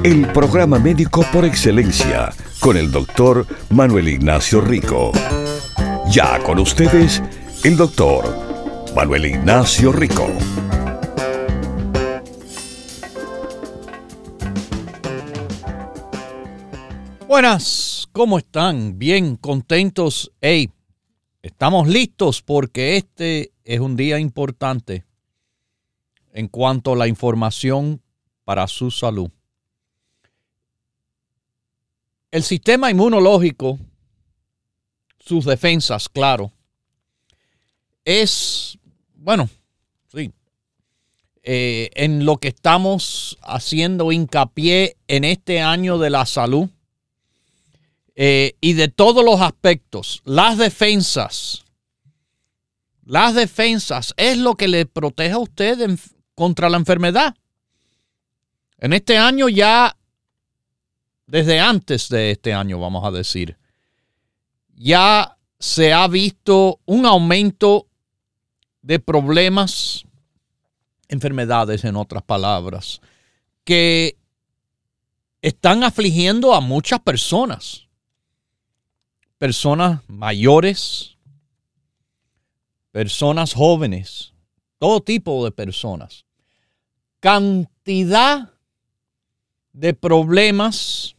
[0.00, 5.12] El programa médico por excelencia con el doctor Manuel Ignacio Rico.
[6.10, 7.22] Ya con ustedes,
[7.62, 8.24] el doctor
[8.96, 10.26] Manuel Ignacio Rico.
[17.28, 18.98] Buenas, ¿cómo están?
[18.98, 20.32] Bien, contentos.
[20.40, 20.68] Hey,
[21.42, 25.04] estamos listos porque este es un día importante
[26.32, 28.02] en cuanto a la información
[28.44, 29.30] para su salud.
[32.32, 33.78] El sistema inmunológico,
[35.20, 36.50] sus defensas, claro,
[38.06, 38.78] es,
[39.14, 39.50] bueno,
[40.10, 40.32] sí,
[41.42, 46.70] eh, en lo que estamos haciendo hincapié en este año de la salud
[48.16, 51.66] eh, y de todos los aspectos, las defensas,
[53.04, 55.98] las defensas es lo que le protege a usted
[56.34, 57.36] contra la enfermedad.
[58.78, 59.98] En este año ya
[61.26, 63.56] desde antes de este año, vamos a decir,
[64.74, 67.86] ya se ha visto un aumento
[68.82, 70.04] de problemas,
[71.08, 73.00] enfermedades en otras palabras,
[73.64, 74.16] que
[75.40, 77.88] están afligiendo a muchas personas,
[79.38, 81.16] personas mayores,
[82.90, 84.32] personas jóvenes,
[84.78, 86.26] todo tipo de personas.
[87.20, 88.51] Cantidad
[89.72, 91.16] de problemas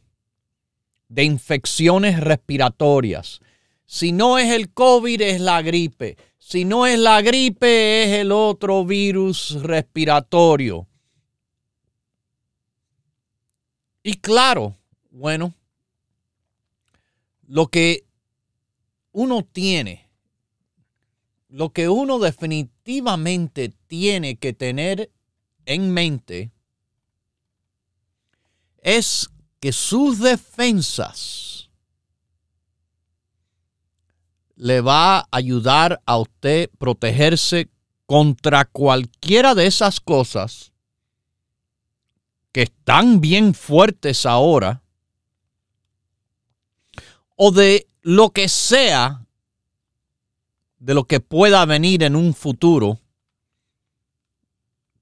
[1.10, 3.42] de infecciones respiratorias.
[3.86, 6.18] Si no es el COVID, es la gripe.
[6.40, 10.88] Si no es la gripe, es el otro virus respiratorio.
[14.02, 14.76] Y claro,
[15.12, 15.54] bueno,
[17.48, 18.04] lo que
[19.12, 20.10] uno tiene,
[21.48, 25.12] lo que uno definitivamente tiene que tener
[25.66, 26.52] en mente
[28.84, 29.30] es
[29.60, 31.70] que sus defensas
[34.56, 37.70] le va a ayudar a usted protegerse
[38.06, 40.72] contra cualquiera de esas cosas
[42.52, 44.84] que están bien fuertes ahora
[47.36, 49.26] o de lo que sea
[50.78, 53.00] de lo que pueda venir en un futuro,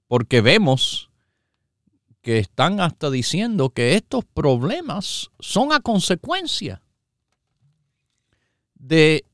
[0.07, 1.10] porque vemos
[2.21, 6.81] que están hasta diciendo que estos problemas son a consecuencia
[8.75, 9.25] de,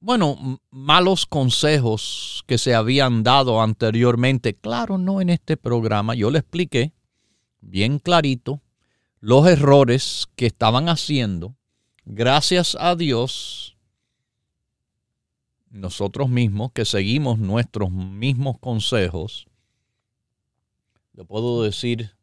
[0.00, 4.54] bueno, malos consejos que se habían dado anteriormente.
[4.54, 6.14] Claro, no en este programa.
[6.14, 6.92] Yo le expliqué
[7.60, 8.62] bien clarito
[9.20, 11.56] los errores que estaban haciendo.
[12.04, 13.76] Gracias a Dios,
[15.70, 19.45] nosotros mismos que seguimos nuestros mismos consejos,
[21.16, 22.14] le puedo decir,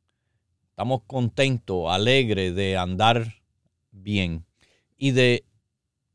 [0.70, 3.42] estamos contentos, alegres de andar
[3.92, 4.46] bien
[4.98, 5.46] y de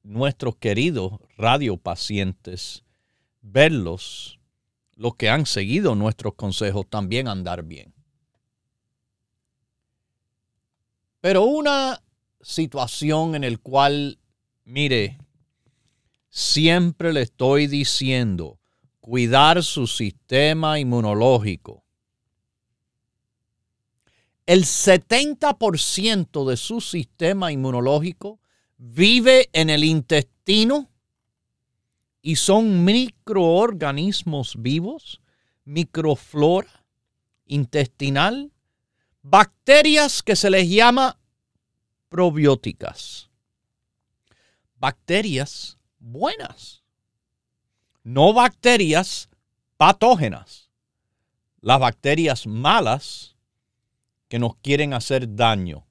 [0.05, 2.84] nuestros queridos radiopacientes,
[3.43, 4.38] verlos,
[4.94, 7.93] los que han seguido nuestros consejos, también andar bien.
[11.21, 12.00] Pero una
[12.41, 14.21] situación en la cual,
[14.65, 15.19] mire,
[16.28, 18.61] siempre le estoy diciendo,
[19.00, 21.88] cuidar su sistema inmunológico
[24.49, 28.41] el 70% de su sistema inmunológico
[28.79, 30.89] vive en el intestino
[32.23, 35.21] y son microorganismos vivos,
[35.67, 36.87] microflora
[37.45, 38.50] intestinal,
[39.21, 41.19] bacterias que se les llama
[42.09, 43.29] probióticas.
[44.79, 46.83] Bacterias buenas,
[48.03, 49.29] no bacterias
[49.77, 50.71] patógenas.
[51.61, 53.35] Las bacterias malas
[54.29, 55.87] que nos quieren hacer daño.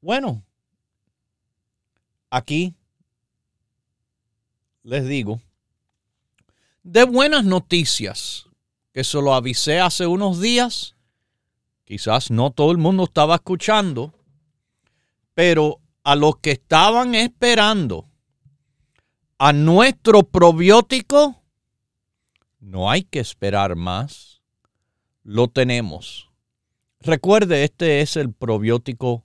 [0.00, 0.42] Bueno,
[2.30, 2.74] aquí
[4.82, 5.40] les digo
[6.82, 8.48] de buenas noticias
[8.92, 10.96] que se lo avisé hace unos días.
[11.84, 14.14] Quizás no todo el mundo estaba escuchando,
[15.34, 18.08] pero a los que estaban esperando
[19.38, 21.42] a nuestro probiótico,
[22.58, 24.29] no hay que esperar más
[25.22, 26.30] lo tenemos.
[27.00, 29.24] Recuerde, este es el probiótico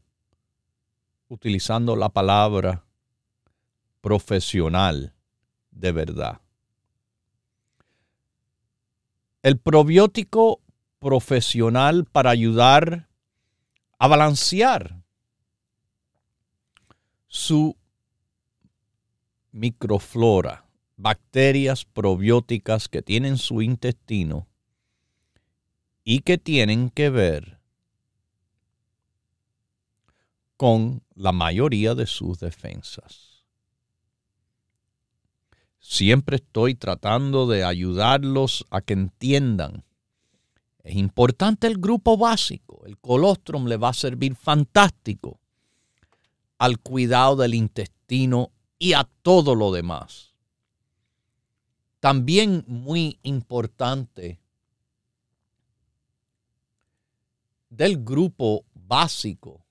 [1.27, 2.85] utilizando la palabra
[4.01, 5.13] profesional
[5.71, 6.41] de verdad.
[9.41, 10.61] El probiótico
[10.99, 13.09] profesional para ayudar
[13.99, 15.03] a balancear
[17.27, 17.75] su
[19.51, 20.65] microflora,
[20.97, 24.47] bacterias probióticas que tienen su intestino
[26.05, 27.59] y que tienen que ver
[30.55, 33.43] con la mayoría de sus defensas.
[35.79, 39.83] Siempre estoy tratando de ayudarlos a que entiendan.
[40.83, 42.85] Es importante el grupo básico.
[42.85, 45.39] El colostrum le va a servir fantástico
[46.59, 50.35] al cuidado del intestino y a todo lo demás.
[51.99, 54.39] También muy importante
[57.75, 59.65] del grupo básico,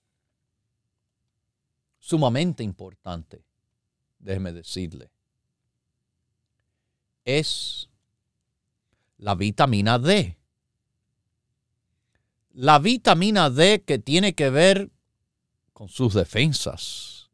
[1.99, 3.45] sumamente importante,
[4.19, 5.11] déjeme decirle,
[7.25, 7.89] es
[9.17, 10.37] la vitamina D.
[12.53, 14.91] La vitamina D que tiene que ver
[15.73, 17.31] con sus defensas,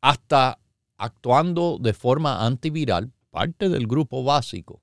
[0.00, 0.58] hasta
[0.96, 4.82] actuando de forma antiviral, parte del grupo básico,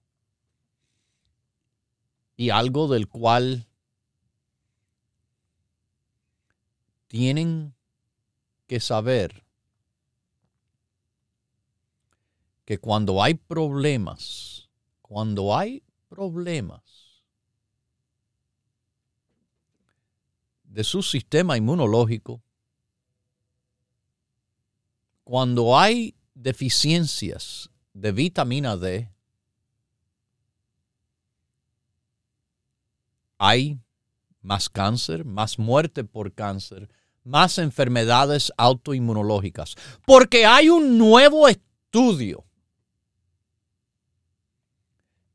[2.37, 3.67] y algo del cual
[7.13, 7.75] tienen
[8.65, 9.45] que saber
[12.65, 14.67] que cuando hay problemas,
[15.03, 16.81] cuando hay problemas
[20.63, 22.41] de su sistema inmunológico,
[25.23, 29.07] cuando hay deficiencias de vitamina D,
[33.37, 33.79] hay
[34.41, 36.89] más cáncer, más muerte por cáncer,
[37.23, 39.75] más enfermedades autoinmunológicas.
[40.05, 42.45] Porque hay un nuevo estudio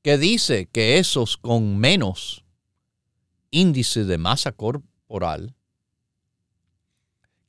[0.03, 2.45] que dice que esos con menos
[3.51, 5.55] índice de masa corporal,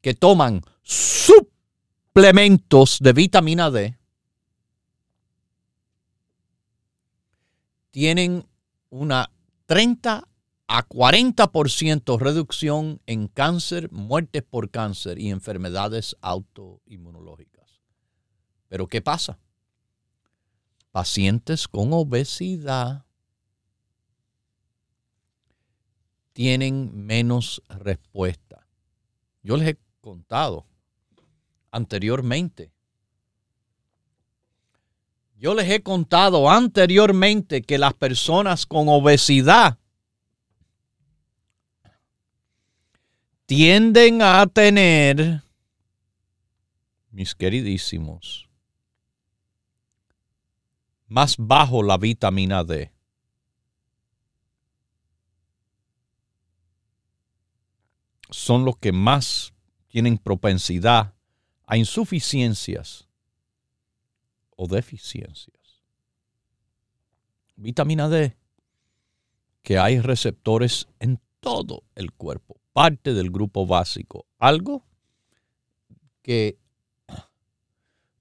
[0.02, 3.98] que toman suplementos de vitamina D,
[7.92, 8.48] tienen
[8.90, 9.30] una
[9.66, 10.28] 30
[10.72, 17.82] a 40% reducción en cáncer, muertes por cáncer y enfermedades autoinmunológicas.
[18.68, 19.40] Pero ¿qué pasa?
[20.92, 23.04] Pacientes con obesidad
[26.34, 28.68] tienen menos respuesta.
[29.42, 30.68] Yo les he contado
[31.72, 32.72] anteriormente.
[35.36, 39.80] Yo les he contado anteriormente que las personas con obesidad
[43.50, 45.42] tienden a tener,
[47.10, 48.48] mis queridísimos,
[51.08, 52.92] más bajo la vitamina D.
[58.30, 59.52] Son los que más
[59.88, 61.16] tienen propensidad
[61.66, 63.08] a insuficiencias
[64.56, 65.82] o deficiencias.
[67.56, 68.38] Vitamina D,
[69.64, 74.26] que hay receptores en todo el cuerpo parte del grupo básico.
[74.38, 74.86] Algo
[76.22, 76.58] que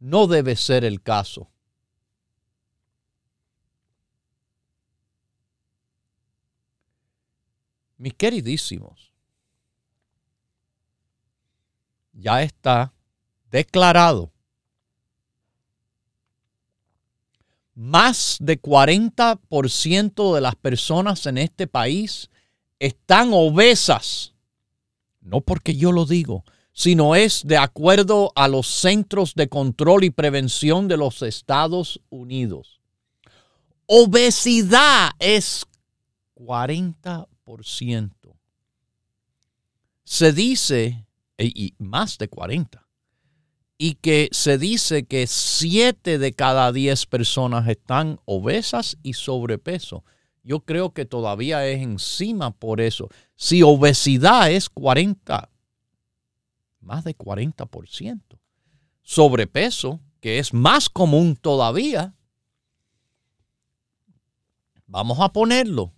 [0.01, 1.49] no debe ser el caso.
[7.99, 9.13] Mis queridísimos,
[12.13, 12.93] ya está
[13.53, 14.33] declarado
[17.77, 22.29] más de 40% de las personas en este país
[22.81, 24.35] están obesas
[25.21, 30.11] no porque yo lo digo, sino es de acuerdo a los Centros de Control y
[30.11, 32.81] Prevención de los Estados Unidos.
[33.87, 35.67] Obesidad es
[36.37, 38.11] 40%.
[40.05, 41.05] Se dice,
[41.37, 42.87] y más de 40,
[43.77, 50.05] y que se dice que 7 de cada 10 personas están obesas y sobrepeso
[50.49, 53.11] yo creo que todavía es encima por eso.
[53.41, 55.49] Si obesidad es 40,
[56.81, 58.21] más de 40%,
[59.01, 62.17] sobrepeso, que es más común todavía,
[64.89, 65.93] vamos a ponerlo.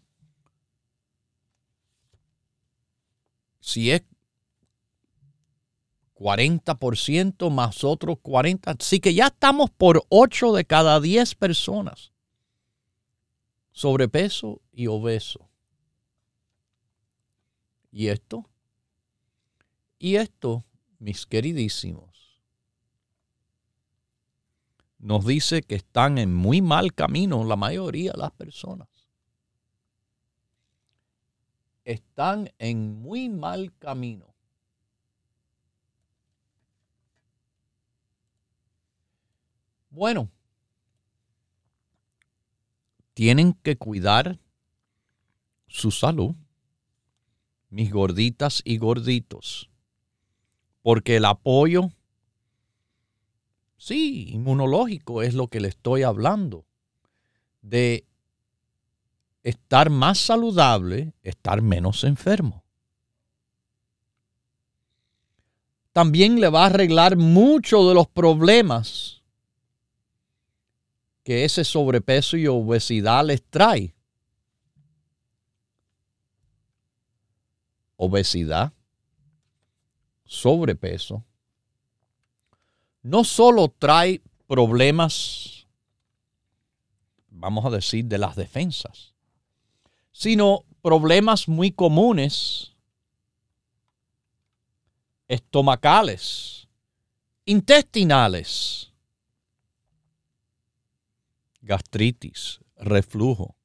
[3.61, 4.03] Si es
[6.15, 12.13] 40% más otros 40, así que ya estamos por 8 de cada 10 personas
[13.73, 15.50] sobrepeso y obeso.
[17.91, 18.49] ¿Y esto?
[19.99, 20.65] Y esto,
[20.99, 22.41] mis queridísimos,
[24.99, 28.89] nos dice que están en muy mal camino la mayoría de las personas.
[31.85, 34.35] Están en muy mal camino.
[39.91, 40.31] Bueno,
[43.15, 44.39] tienen que cuidar
[45.67, 46.35] su salud,
[47.71, 49.71] mis gorditas y gorditos,
[50.83, 51.91] porque el apoyo,
[53.77, 56.67] sí, inmunológico es lo que le estoy hablando,
[57.63, 58.05] de
[59.43, 62.65] estar más saludable, estar menos enfermo.
[65.93, 69.23] También le va a arreglar muchos de los problemas
[71.25, 73.95] que ese sobrepeso y obesidad les trae.
[78.03, 78.73] Obesidad,
[80.25, 81.23] sobrepeso,
[83.03, 85.67] no solo trae problemas,
[87.29, 89.13] vamos a decir, de las defensas,
[90.13, 92.75] sino problemas muy comunes,
[95.29, 96.69] estomacales,
[97.45, 98.91] intestinales
[101.61, 103.60] gastritis, reflujo.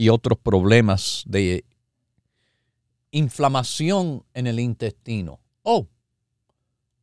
[0.00, 1.64] Y otros problemas de
[3.10, 5.40] inflamación en el intestino.
[5.64, 5.88] Oh,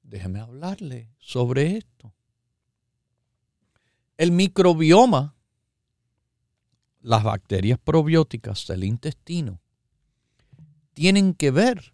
[0.01, 2.13] déjeme hablarle sobre esto.
[4.15, 5.35] El microbioma,
[7.01, 9.59] las bacterias probióticas del intestino,
[10.93, 11.93] tienen que ver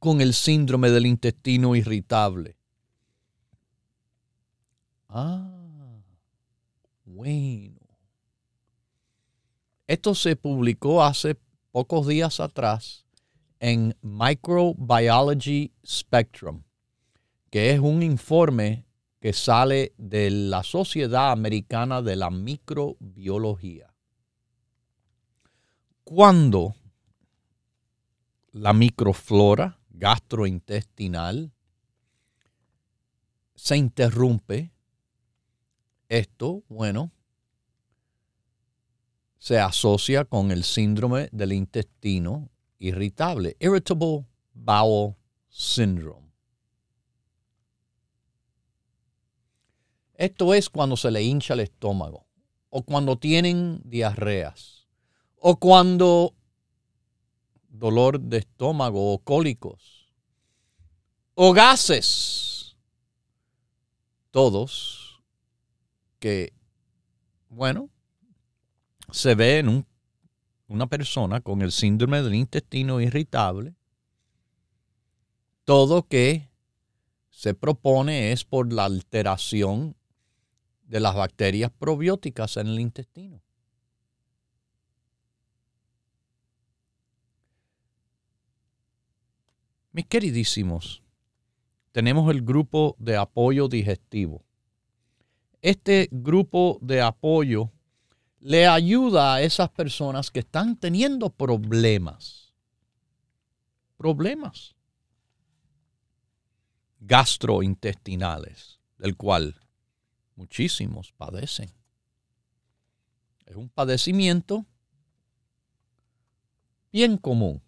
[0.00, 2.56] con el síndrome del intestino irritable.
[5.08, 6.02] Ah,
[7.04, 7.81] bueno.
[9.92, 11.36] Esto se publicó hace
[11.70, 13.04] pocos días atrás
[13.60, 16.62] en Microbiology Spectrum,
[17.50, 18.86] que es un informe
[19.20, 23.94] que sale de la Sociedad Americana de la Microbiología.
[26.04, 26.74] Cuando
[28.52, 31.52] la microflora gastrointestinal
[33.54, 34.72] se interrumpe
[36.08, 37.12] esto, bueno,
[39.42, 45.16] se asocia con el síndrome del intestino irritable, Irritable Bowel
[45.48, 46.30] Syndrome.
[50.14, 52.24] Esto es cuando se le hincha el estómago,
[52.70, 54.86] o cuando tienen diarreas,
[55.34, 56.36] o cuando
[57.68, 60.14] dolor de estómago o cólicos,
[61.34, 62.76] o gases.
[64.30, 65.20] Todos
[66.20, 66.52] que,
[67.48, 67.90] bueno,
[69.12, 69.86] se ve en
[70.68, 73.74] una persona con el síndrome del intestino irritable.
[75.64, 76.48] Todo que
[77.30, 79.94] se propone es por la alteración
[80.84, 83.40] de las bacterias probióticas en el intestino.
[89.92, 91.02] Mis queridísimos,
[91.92, 94.42] tenemos el grupo de apoyo digestivo
[95.62, 97.70] este grupo de apoyo
[98.42, 102.52] le ayuda a esas personas que están teniendo problemas.
[103.96, 104.74] Problemas
[106.98, 109.60] gastrointestinales, del cual
[110.34, 111.70] muchísimos padecen.
[113.46, 114.66] Es un padecimiento
[116.92, 117.62] bien común.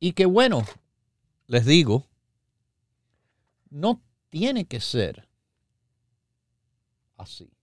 [0.00, 0.64] Y que bueno,
[1.46, 2.04] les digo,
[3.70, 5.28] no tiene que ser
[7.16, 7.57] así.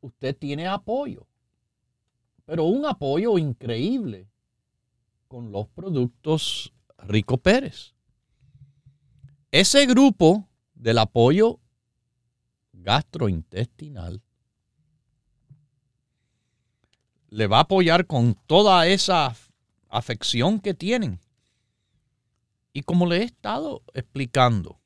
[0.00, 1.26] Usted tiene apoyo,
[2.44, 4.28] pero un apoyo increíble
[5.28, 7.94] con los productos Rico Pérez.
[9.50, 11.60] Ese grupo del apoyo
[12.72, 14.22] gastrointestinal
[17.28, 19.36] le va a apoyar con toda esa
[19.88, 21.20] afección que tienen.
[22.72, 24.80] Y como le he estado explicando,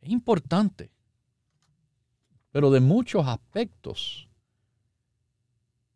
[0.00, 0.90] es importante,
[2.56, 4.30] pero de muchos aspectos,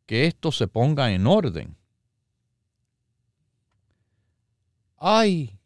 [0.05, 1.75] que esto se ponga en orden.
[4.99, 5.59] Ay,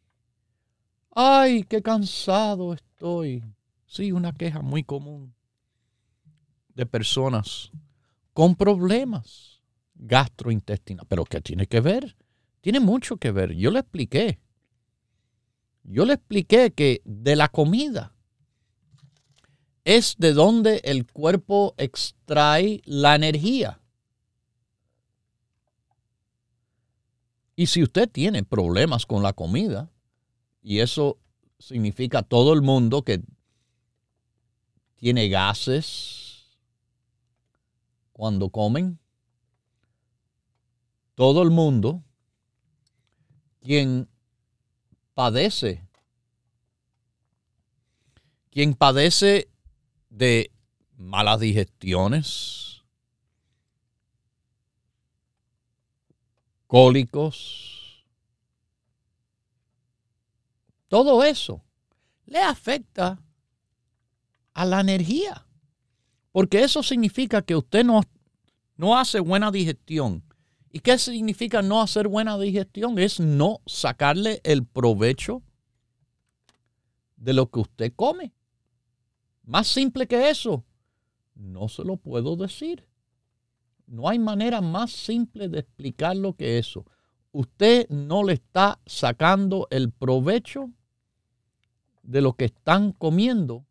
[1.10, 3.42] ay, qué cansado estoy.
[3.86, 5.34] Sí, una queja muy común
[6.76, 7.72] de personas
[8.32, 9.64] con problemas
[9.96, 11.08] gastrointestinales.
[11.08, 12.16] Pero ¿qué tiene que ver?
[12.60, 13.50] Tiene mucho que ver.
[13.56, 14.38] Yo le expliqué.
[15.82, 18.13] Yo le expliqué que de la comida
[19.84, 23.80] es de donde el cuerpo extrae la energía.
[27.56, 29.90] Y si usted tiene problemas con la comida,
[30.62, 31.18] y eso
[31.58, 33.22] significa todo el mundo que
[34.96, 36.58] tiene gases
[38.12, 38.98] cuando comen,
[41.14, 42.02] todo el mundo
[43.60, 44.08] quien
[45.14, 45.86] padece,
[48.50, 49.48] quien padece
[50.14, 50.52] de
[50.96, 52.82] malas digestiones,
[56.68, 58.04] cólicos,
[60.88, 61.64] todo eso
[62.26, 63.20] le afecta
[64.52, 65.46] a la energía.
[66.30, 68.00] Porque eso significa que usted no,
[68.76, 70.24] no hace buena digestión.
[70.70, 72.98] ¿Y qué significa no hacer buena digestión?
[72.98, 75.42] Es no sacarle el provecho
[77.16, 78.32] de lo que usted come.
[79.44, 80.64] Más simple que eso,
[81.34, 82.86] no se lo puedo decir.
[83.86, 86.86] No hay manera más simple de explicarlo que eso.
[87.32, 90.70] Usted no le está sacando el provecho
[92.02, 93.66] de lo que están comiendo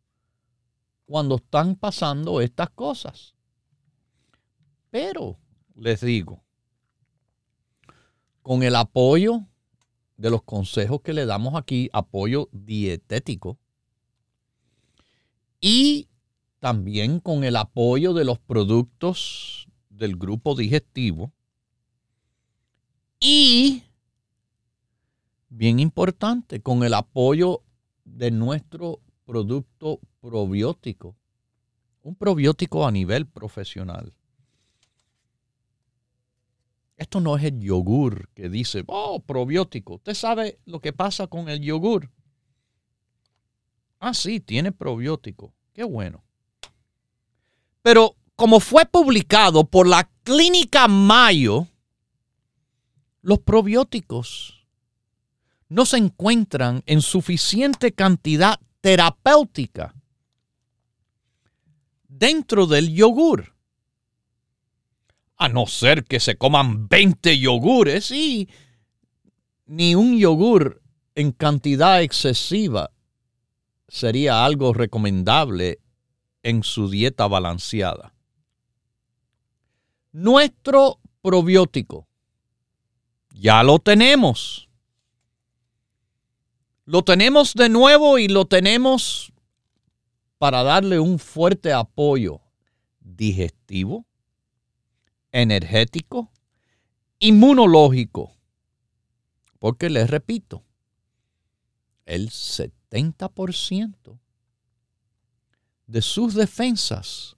[1.06, 3.36] cuando están pasando estas cosas.
[4.92, 5.40] Pero,
[5.76, 6.44] les digo,
[8.44, 9.48] con el apoyo
[10.18, 13.58] de los consejos que le damos aquí, apoyo dietético,
[15.66, 16.10] y
[16.60, 21.32] también con el apoyo de los productos del grupo digestivo.
[23.18, 23.84] Y,
[25.48, 27.62] bien importante, con el apoyo
[28.04, 31.16] de nuestro producto probiótico.
[32.02, 34.14] Un probiótico a nivel profesional.
[36.98, 39.94] Esto no es el yogur que dice, oh, probiótico.
[39.94, 42.12] ¿Usted sabe lo que pasa con el yogur?
[44.06, 45.54] Ah, sí, tiene probiótico.
[45.72, 46.26] Qué bueno.
[47.82, 51.70] Pero como fue publicado por la Clínica Mayo,
[53.22, 54.68] los probióticos
[55.70, 59.96] no se encuentran en suficiente cantidad terapéutica
[62.10, 63.56] dentro del yogur.
[65.38, 68.50] A no ser que se coman 20 yogures y
[69.66, 70.82] ni un yogur
[71.16, 72.92] en cantidad excesiva
[73.94, 75.80] sería algo recomendable
[76.42, 78.16] en su dieta balanceada.
[80.12, 82.08] Nuestro probiótico
[83.30, 84.68] ya lo tenemos.
[86.86, 89.32] Lo tenemos de nuevo y lo tenemos
[90.40, 92.42] para darle un fuerte apoyo
[93.00, 94.08] digestivo,
[95.32, 96.32] energético,
[97.20, 98.32] inmunológico.
[99.60, 100.64] Porque les repito,
[102.06, 102.83] el 70%
[105.88, 107.36] de sus defensas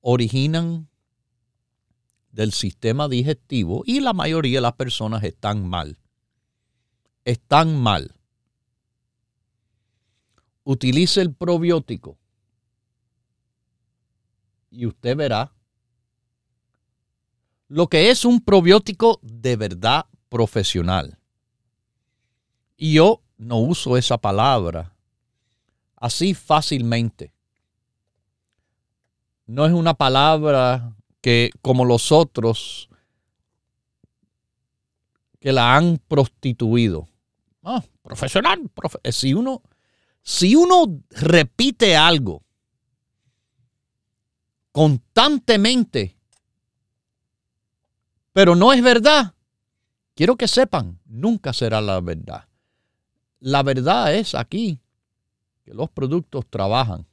[0.00, 0.88] originan
[2.32, 5.98] del sistema digestivo y la mayoría de las personas están mal.
[7.24, 8.14] Están mal.
[10.64, 12.18] Utilice el probiótico
[14.70, 15.52] y usted verá
[17.68, 21.18] lo que es un probiótico de verdad profesional.
[22.76, 24.94] Y yo no uso esa palabra
[25.96, 27.32] así fácilmente.
[29.46, 32.88] No es una palabra que como los otros
[35.40, 37.06] que la han prostituido.
[37.62, 38.70] Ah, profesional.
[39.02, 39.62] Eh, si, uno,
[40.22, 42.42] si uno repite algo
[44.72, 46.16] constantemente,
[48.32, 49.34] pero no es verdad,
[50.14, 52.48] quiero que sepan, nunca será la verdad.
[53.46, 54.80] La verdad es aquí
[55.66, 57.06] que los productos trabajan.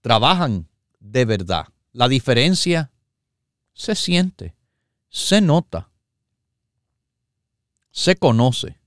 [0.00, 1.68] Trabajan de verdad.
[1.92, 2.90] La diferencia
[3.74, 4.56] se siente,
[5.10, 5.90] se nota,
[7.90, 8.80] se conoce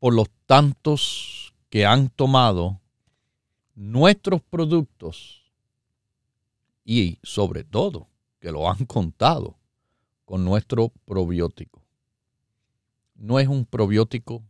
[0.00, 2.80] por los tantos que han tomado
[3.76, 5.44] nuestros productos
[6.84, 8.08] y sobre todo
[8.40, 9.56] que lo han contado
[10.24, 11.85] con nuestro probiótico
[13.18, 14.44] no es un probiótico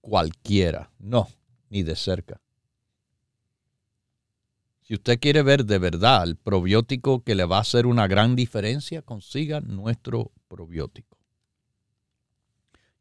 [0.00, 1.28] cualquiera, no,
[1.70, 2.40] ni de cerca.
[4.82, 8.36] Si usted quiere ver de verdad el probiótico que le va a hacer una gran
[8.36, 11.16] diferencia, consiga nuestro probiótico.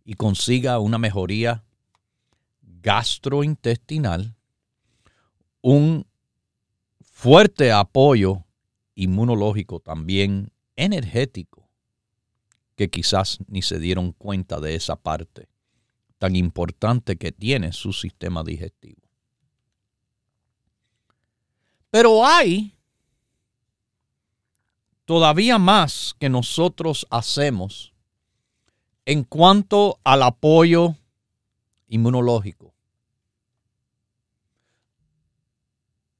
[0.05, 1.63] Y consiga una mejoría
[2.61, 4.35] gastrointestinal,
[5.61, 6.05] un
[7.01, 8.45] fuerte apoyo
[8.95, 11.60] inmunológico también energético
[12.75, 15.49] que quizás ni se dieron cuenta de esa parte
[16.17, 19.01] tan importante que tiene su sistema digestivo.
[21.89, 22.75] Pero hay
[25.05, 27.91] todavía más que nosotros hacemos
[29.05, 30.95] en cuanto al apoyo
[31.87, 32.73] inmunológico.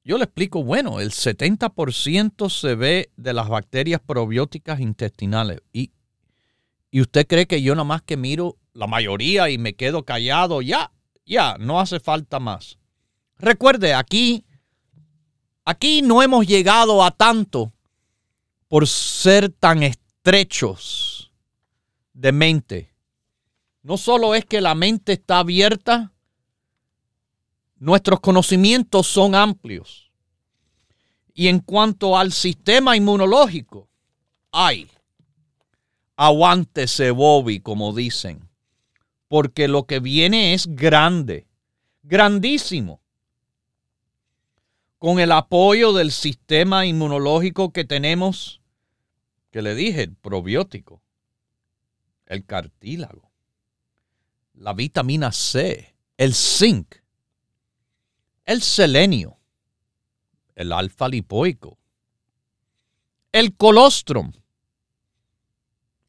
[0.04, 5.60] Yo le explico, bueno, el 70% se ve de las bacterias probióticas intestinales.
[5.72, 5.92] Y,
[6.92, 10.62] y usted cree que yo nada más que miro la mayoría y me quedo callado,
[10.62, 10.92] ya,
[11.26, 12.78] ya, no hace falta más.
[13.36, 14.44] Recuerde, aquí,
[15.64, 17.72] aquí no hemos llegado a tanto
[18.68, 21.32] por ser tan estrechos
[22.12, 22.94] de mente.
[23.82, 26.12] No solo es que la mente está abierta,
[27.82, 30.12] Nuestros conocimientos son amplios.
[31.34, 33.88] Y en cuanto al sistema inmunológico,
[34.52, 34.88] ay,
[36.22, 38.48] aguántese Bobby, como dicen,
[39.26, 41.48] porque lo que viene es grande,
[42.04, 43.00] grandísimo.
[44.98, 48.60] Con el apoyo del sistema inmunológico que tenemos,
[49.50, 51.02] que le dije, el probiótico,
[52.26, 53.32] el cartílago,
[54.54, 56.98] la vitamina C, el zinc,
[58.44, 59.38] el selenio,
[60.54, 61.78] el alfa lipoico,
[63.32, 64.32] el colostrum,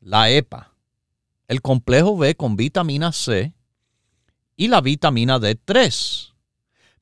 [0.03, 0.73] la EPA,
[1.47, 3.53] el complejo B con vitamina C
[4.55, 6.33] y la vitamina D3.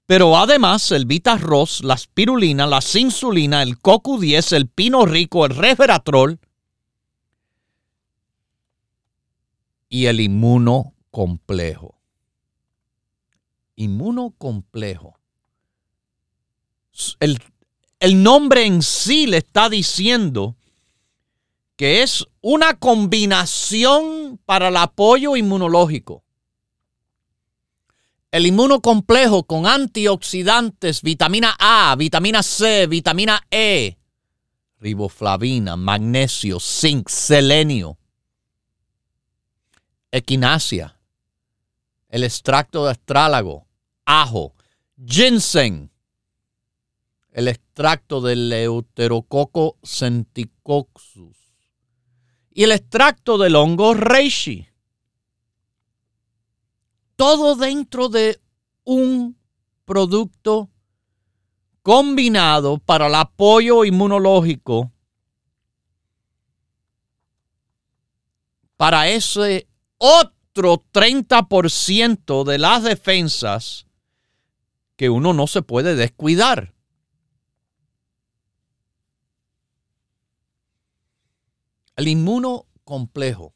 [0.06, 6.40] Pero además el Vita-Ross, la spirulina, la insulina, el CoQ10, el pino rico, el resveratrol
[9.88, 11.96] y el inmunocomplejo.
[13.76, 15.22] Inmunocomplejo
[17.20, 17.42] el,
[18.00, 20.56] el nombre en sí le está diciendo
[21.76, 26.24] que es una combinación para el apoyo inmunológico.
[28.32, 33.98] El inmunocomplejo con antioxidantes, vitamina A, vitamina C, vitamina E,
[34.80, 37.98] riboflavina, magnesio, zinc, selenio,
[40.12, 40.98] equinacia,
[42.10, 43.68] el extracto de astrálago,
[44.06, 44.54] ajo,
[45.04, 45.90] ginseng,
[47.32, 51.41] el extracto del Euterococo centicoxus
[52.54, 54.68] y el extracto del hongo reishi.
[57.16, 58.40] Todo dentro de
[58.84, 59.38] un
[59.86, 60.70] producto
[61.82, 64.92] combinado para el apoyo inmunológico
[68.82, 69.68] para ese
[70.00, 73.86] otro 30% de las defensas
[74.96, 76.74] que uno no se puede descuidar.
[81.96, 83.54] El inmunocomplejo.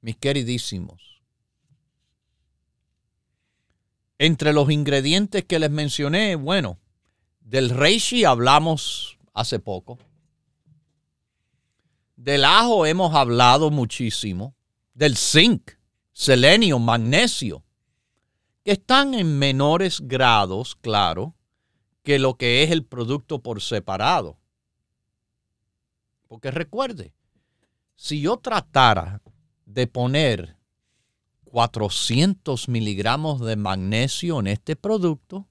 [0.00, 1.22] Mis queridísimos.
[4.18, 6.78] Entre los ingredientes que les mencioné, bueno,
[7.40, 9.98] del reishi hablamos hace poco.
[12.16, 14.54] Del ajo hemos hablado muchísimo.
[14.94, 15.72] Del zinc,
[16.12, 17.62] selenio, magnesio,
[18.64, 21.35] que están en menores grados, claro,
[22.06, 24.38] que lo que es el producto por separado.
[26.28, 27.12] Porque recuerde,
[27.96, 29.20] si yo tratara
[29.64, 30.56] de poner
[31.46, 35.48] 400 miligramos de magnesio en este producto,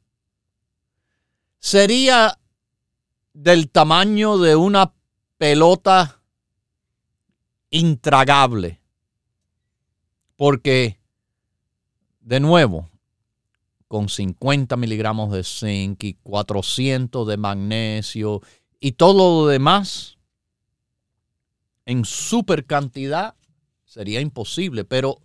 [1.59, 2.39] sería
[3.33, 4.93] del tamaño de una
[5.37, 6.21] pelota
[7.69, 8.79] intragable.
[10.37, 11.01] Porque,
[12.21, 12.89] de nuevo,
[13.87, 18.41] con 50 miligramos de zinc y 400 de magnesio
[18.79, 20.15] y todo lo demás
[21.85, 23.35] en super cantidad
[23.85, 25.21] sería imposible, pero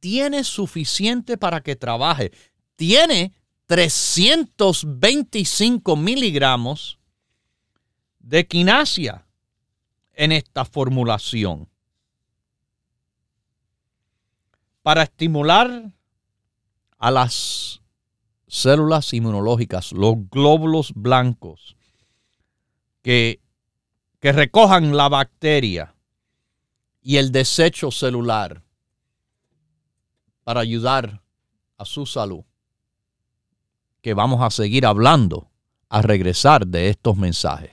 [0.00, 2.32] tiene suficiente para que trabaje.
[2.76, 3.34] Tiene
[3.66, 6.98] 325 miligramos
[8.18, 9.26] de quinasia
[10.14, 11.68] en esta formulación.
[14.82, 15.92] Para estimular
[17.02, 17.82] a las
[18.46, 21.76] células inmunológicas, los glóbulos blancos,
[23.02, 23.40] que,
[24.20, 25.96] que recojan la bacteria
[27.02, 28.62] y el desecho celular
[30.44, 31.20] para ayudar
[31.76, 32.44] a su salud.
[34.00, 35.50] Que vamos a seguir hablando
[35.88, 37.72] a regresar de estos mensajes.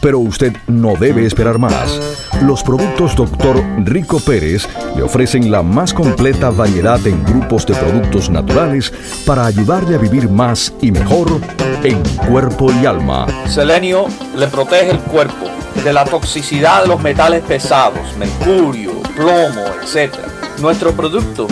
[0.00, 2.00] Pero usted no debe esperar más.
[2.42, 3.62] Los productos Dr.
[3.84, 8.92] Rico Pérez le ofrecen la más completa variedad en grupos de productos naturales
[9.26, 11.40] para ayudarle a vivir más y mejor
[11.82, 13.26] en cuerpo y alma.
[13.46, 15.46] Selenio le protege el cuerpo
[15.84, 20.14] de la toxicidad de los metales pesados, mercurio, plomo, etc.
[20.60, 21.46] Nuestro producto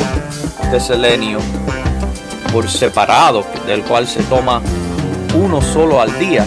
[0.70, 1.38] de selenio
[2.52, 4.60] por separado, del cual se toma
[5.34, 6.46] uno solo al día,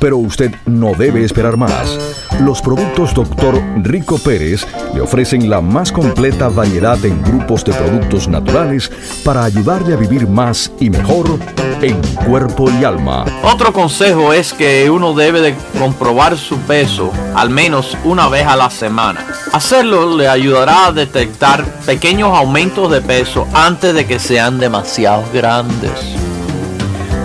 [0.00, 1.98] Pero usted no debe esperar más.
[2.40, 3.60] Los productos Dr.
[3.82, 8.90] Rico Pérez le ofrecen la más completa variedad en grupos de productos naturales
[9.24, 11.38] para ayudarle a vivir más y mejor
[11.82, 13.24] en cuerpo y alma.
[13.42, 18.56] Otro consejo es que uno debe de comprobar su peso al menos una vez a
[18.56, 19.26] la semana.
[19.52, 25.92] Hacerlo le ayudará a detectar pequeños aumentos de peso antes de que sean demasiado grandes.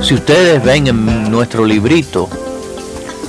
[0.01, 2.29] Si ustedes ven en nuestro librito,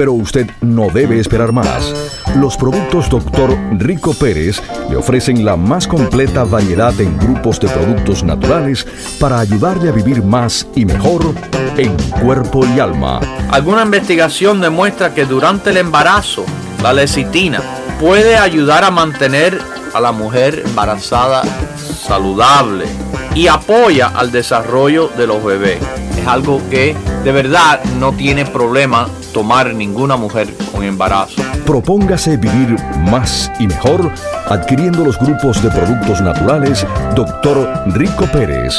[0.00, 1.92] Pero usted no debe esperar más.
[2.36, 3.54] Los productos Dr.
[3.72, 8.86] Rico Pérez le ofrecen la más completa variedad en grupos de productos naturales
[9.20, 11.34] para ayudarle a vivir más y mejor
[11.76, 13.20] en cuerpo y alma.
[13.50, 16.46] Alguna investigación demuestra que durante el embarazo,
[16.82, 17.60] la lecitina
[18.00, 19.60] puede ayudar a mantener
[19.92, 21.42] a la mujer embarazada
[21.76, 22.86] saludable
[23.34, 25.78] y apoya al desarrollo de los bebés.
[26.18, 31.42] Es algo que de verdad no tiene problema tomar ninguna mujer con embarazo.
[31.66, 32.76] Propóngase vivir
[33.10, 34.12] más y mejor
[34.48, 37.84] adquiriendo los grupos de productos naturales Dr.
[37.94, 38.74] Rico Pérez.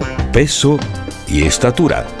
[0.31, 0.79] peso
[1.27, 2.20] y estatura.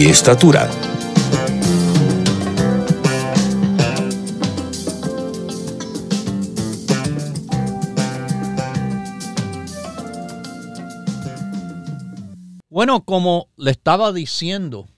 [0.00, 0.70] estatura.
[12.70, 14.88] Bueno, como le estaba diciendo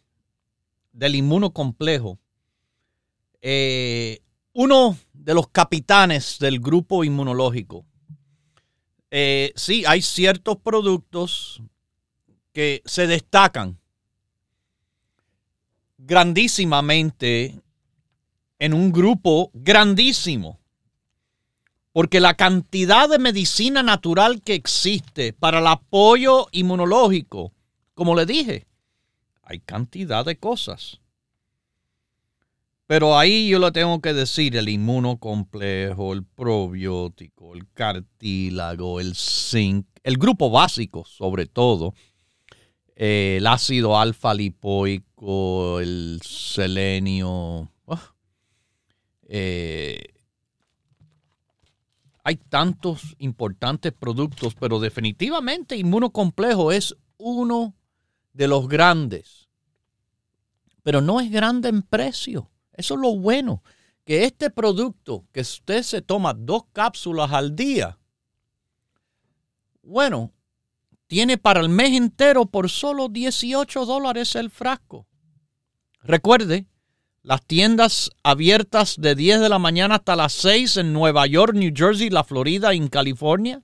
[0.93, 2.21] del inmunocomplejo,
[3.43, 4.21] eh,
[4.53, 7.85] uno de los capitanes del grupo inmunológico,
[9.11, 11.61] eh, sí, hay ciertos productos
[12.53, 13.81] que se destacan
[16.07, 17.61] grandísimamente
[18.59, 20.59] en un grupo grandísimo.
[21.93, 27.53] Porque la cantidad de medicina natural que existe para el apoyo inmunológico
[27.95, 28.67] como le dije,
[29.43, 31.01] hay cantidad de cosas.
[32.87, 39.87] Pero ahí yo le tengo que decir el inmunocomplejo, el probiótico, el cartílago, el zinc,
[40.03, 41.95] el grupo básico sobre todo,
[42.97, 45.14] eh, el ácido alfa lipoico,
[45.81, 47.71] el selenio.
[47.87, 48.15] Ah,
[49.23, 50.15] eh,
[52.23, 57.75] hay tantos importantes productos, pero definitivamente inmunocomplejo es uno
[58.33, 59.49] de los grandes.
[60.83, 62.51] Pero no es grande en precio.
[62.73, 63.63] Eso es lo bueno.
[64.05, 67.99] Que este producto, que usted se toma dos cápsulas al día,
[69.83, 70.33] bueno,
[71.07, 75.07] tiene para el mes entero por solo 18 dólares el frasco.
[76.05, 76.67] Recuerde,
[77.23, 81.73] las tiendas abiertas de 10 de la mañana hasta las 6 en Nueva York, New
[81.75, 83.63] Jersey, la Florida y en California.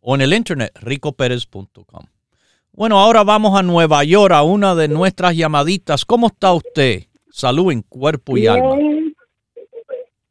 [0.02, 2.08] o en el internet ricoperez.com.
[2.78, 6.04] Bueno, ahora vamos a Nueva York a una de nuestras llamaditas.
[6.04, 7.04] ¿Cómo está usted?
[7.30, 8.76] Salud en cuerpo y alma.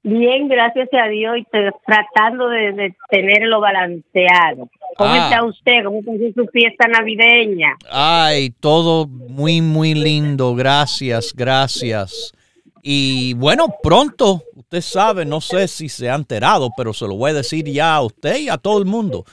[0.03, 1.47] Bien, gracias a Dios y
[1.87, 4.69] tratando de, tenerlo balanceado.
[4.99, 5.25] ¿Cómo ah.
[5.25, 5.85] está usted?
[5.85, 7.79] ¿Cómo está su fiesta navideña?
[7.91, 10.55] Ay, todo muy, muy lindo.
[10.55, 12.35] Gracias, gracias.
[12.83, 17.31] Y bueno, pronto, usted sabe, no sé si se ha enterado, pero se lo voy
[17.31, 19.25] a decir ya a usted y a todo el mundo.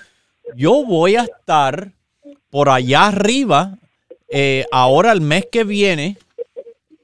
[0.55, 1.91] Yo voy a estar
[2.49, 3.77] por allá arriba,
[4.29, 6.17] eh, ahora el mes que viene,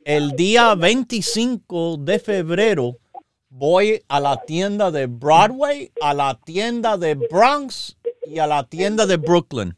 [0.05, 2.97] el día 25 de febrero
[3.49, 9.05] voy a la tienda de Broadway, a la tienda de Bronx y a la tienda
[9.05, 9.75] de Brooklyn.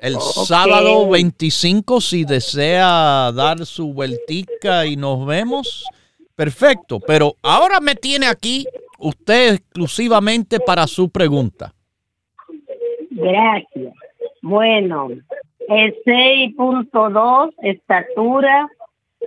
[0.00, 5.84] El sábado 25, si desea dar su vueltica y nos vemos,
[6.34, 6.98] perfecto.
[6.98, 8.66] Pero ahora me tiene aquí
[8.98, 11.72] usted exclusivamente para su pregunta.
[13.22, 13.94] Gracias.
[14.42, 15.08] Bueno,
[15.68, 18.68] el 6.2, estatura,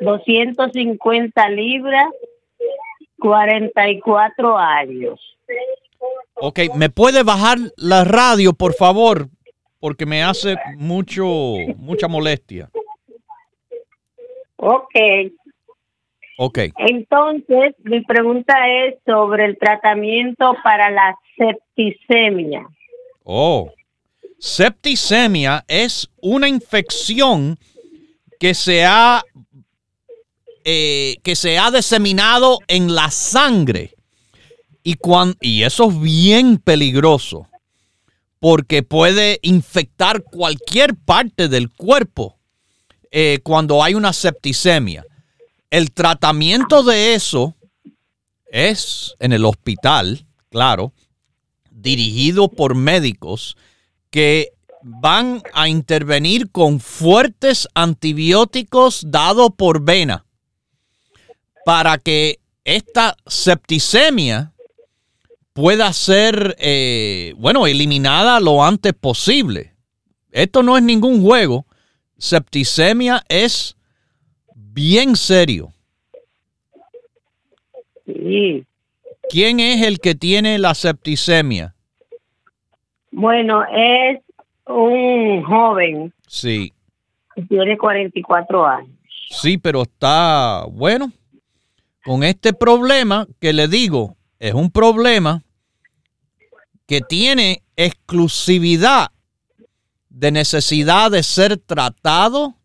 [0.02, 2.10] 250 libras,
[3.20, 5.38] 44 años.
[6.36, 9.28] Ok, ¿me puede bajar la radio, por favor?
[9.80, 11.26] Porque me hace mucho,
[11.78, 12.70] mucha molestia.
[14.58, 14.96] Ok.
[16.38, 16.60] Ok.
[16.78, 22.68] Entonces, mi pregunta es sobre el tratamiento para la septicemia.
[23.24, 23.72] Oh,
[24.40, 27.58] septicemia es una infección
[28.40, 29.24] que se ha
[30.68, 33.94] eh, que se ha diseminado en la sangre.
[34.84, 34.98] Y,
[35.42, 37.48] y eso es bien peligroso
[38.40, 42.38] porque puede infectar cualquier parte del cuerpo
[43.12, 45.06] eh, cuando hay una septicemia.
[45.70, 47.56] El tratamiento de eso
[48.52, 50.94] es en el hospital, claro,
[51.72, 53.58] dirigido por médicos
[54.16, 60.26] que van a intervenir con fuertes antibióticos dados por vena
[61.66, 64.54] para que esta septicemia
[65.52, 69.74] pueda ser, eh, bueno, eliminada lo antes posible.
[70.32, 71.66] Esto no es ningún juego.
[72.18, 73.76] Septicemia es
[74.56, 75.74] bien serio.
[79.30, 81.75] ¿Quién es el que tiene la septicemia?
[83.16, 84.20] Bueno, es
[84.68, 86.14] un joven.
[86.28, 86.74] Sí.
[87.48, 88.90] Tiene 44 años.
[89.30, 91.12] Sí, pero está bueno
[92.04, 95.44] con este problema que le digo, es un problema
[96.86, 99.12] que tiene exclusividad
[100.10, 102.56] de necesidad de ser tratado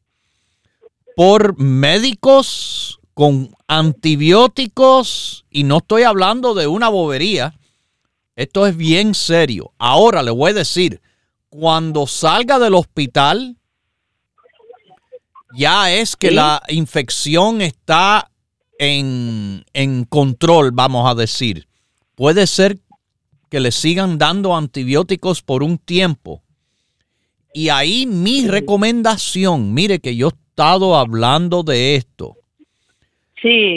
[1.15, 7.55] por médicos con antibióticos y no estoy hablando de una bobería.
[8.41, 9.75] Esto es bien serio.
[9.77, 11.03] Ahora le voy a decir,
[11.51, 13.59] cuando salga del hospital,
[15.55, 18.31] ya es que la infección está
[18.79, 21.69] en, en, control, vamos a decir.
[22.15, 22.79] Puede ser
[23.51, 26.43] que le sigan dando antibióticos por un tiempo.
[27.53, 32.39] Y ahí mi recomendación, mire que yo he estado hablando de esto.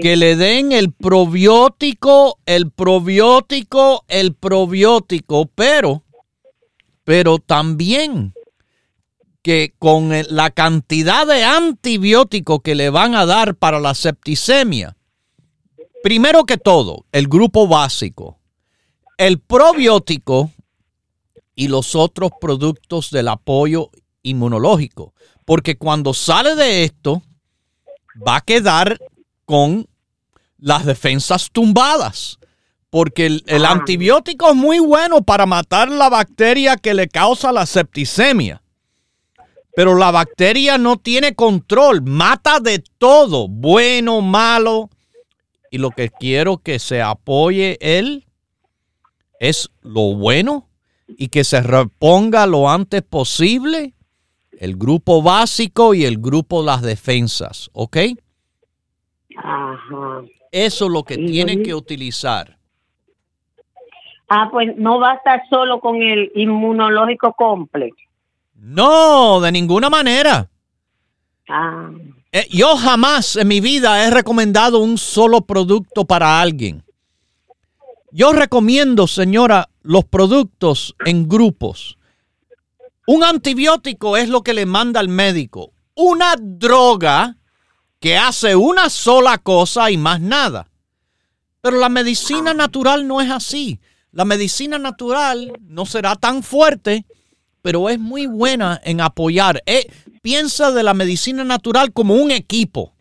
[0.01, 6.03] Que le den el probiótico, el probiótico, el probiótico, pero,
[7.03, 8.34] pero también
[9.41, 14.95] que con la cantidad de antibióticos que le van a dar para la septicemia,
[16.01, 18.39] primero que todo, el grupo básico,
[19.18, 20.51] el probiótico
[21.55, 23.91] y los otros productos del apoyo
[24.24, 25.14] inmunológico.
[25.45, 27.22] Porque cuando sale de esto,
[28.26, 28.99] va a quedar
[29.45, 29.87] con
[30.57, 32.39] las defensas tumbadas.
[32.89, 33.71] Porque el, el, Ah.
[33.71, 38.61] antibiótico es muy bueno para matar la bacteria que le causa la septicemia.
[39.75, 44.91] Pero la bacteria no tiene control, mata de todo, bueno, malo.
[45.71, 48.27] Y lo que quiero que se apoye él
[49.39, 50.69] es lo bueno
[51.07, 53.95] y que se reponga lo antes posible
[54.59, 57.97] el grupo básico y el grupo las defensas, ¿ok?
[59.38, 60.21] Ajá.
[60.51, 62.57] Eso es lo que tiene que utilizar.
[64.29, 67.95] Ah, pues no basta solo con el inmunológico complex.
[68.55, 70.49] No, de ninguna manera.
[71.49, 71.89] Ah,
[72.31, 76.84] Eh, Yo jamás en mi vida he recomendado un solo producto para alguien.
[78.11, 81.97] Yo recomiendo, señora, los productos en grupos.
[83.05, 85.73] Un antibiótico es lo que le manda el médico.
[85.95, 87.36] Una droga
[88.04, 90.70] que hace una sola cosa y más nada.
[91.62, 93.80] Pero la medicina natural no es así.
[94.12, 97.06] La medicina natural no será tan fuerte,
[97.62, 99.64] pero es muy buena en apoyar.
[99.66, 99.89] Eh,
[100.22, 102.93] piensa de la medicina natural como un equipo.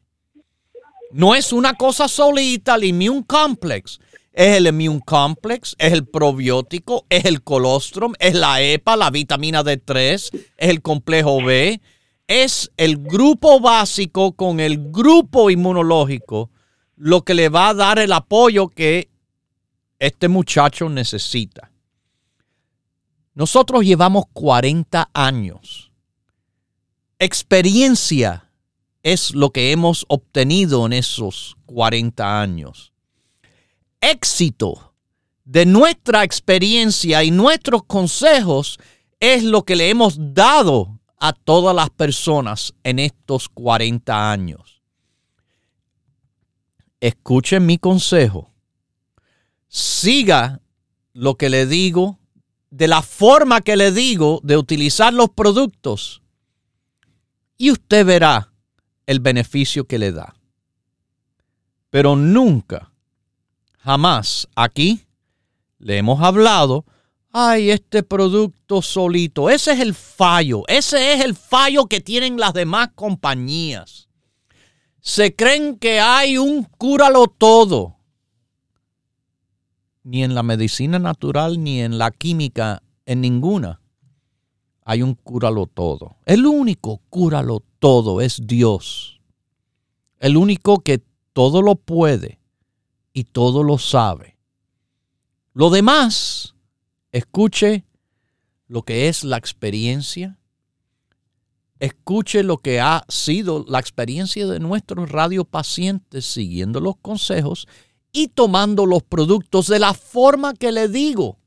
[1.11, 3.99] No es una cosa solita, el immune complex.
[4.33, 9.65] Es el immune complex, es el probiótico, es el colostrum, es la EPA, la vitamina
[9.65, 11.81] D3, es el complejo B.
[12.35, 16.51] Es el grupo básico con el grupo inmunológico
[16.97, 19.11] lo que le va a dar el apoyo que
[19.99, 21.71] este muchacho necesita.
[23.35, 25.93] Nosotros llevamos 40 años.
[27.19, 28.51] Experiencia
[29.03, 32.95] es lo que hemos obtenido en esos 40 años.
[34.01, 34.95] Éxito
[35.45, 38.79] de nuestra experiencia y nuestros consejos
[39.21, 44.83] es lo que le hemos dado a todas las personas en estos 40 años.
[46.99, 48.51] Escuchen mi consejo.
[49.69, 50.61] Siga
[51.13, 52.19] lo que le digo
[52.71, 56.23] de la forma que le digo de utilizar los productos
[57.57, 58.53] y usted verá
[59.07, 60.35] el beneficio que le da.
[61.91, 62.91] Pero nunca,
[63.79, 65.07] jamás aquí
[65.79, 66.85] le hemos hablado,
[67.33, 69.51] ay, este producto solito.
[69.51, 74.09] Ese es el fallo, ese es el fallo que tienen las demás compañías.
[75.01, 77.97] Se creen que hay un cúralo todo.
[80.05, 83.83] Ni en la medicina natural ni en la química, en ninguna
[84.85, 86.17] hay un cúralo todo.
[86.25, 89.21] El único cúralo todo es Dios.
[90.19, 91.03] El único que
[91.33, 92.41] todo lo puede
[93.13, 94.37] y todo lo sabe.
[95.55, 96.52] Lo demás,
[97.13, 97.85] escuche
[98.67, 100.39] lo que es la experiencia.
[101.79, 107.67] Escuche lo que ha sido la experiencia de nuestros radiopacientes siguiendo los consejos
[108.13, 111.39] y tomando los productos de la forma que le digo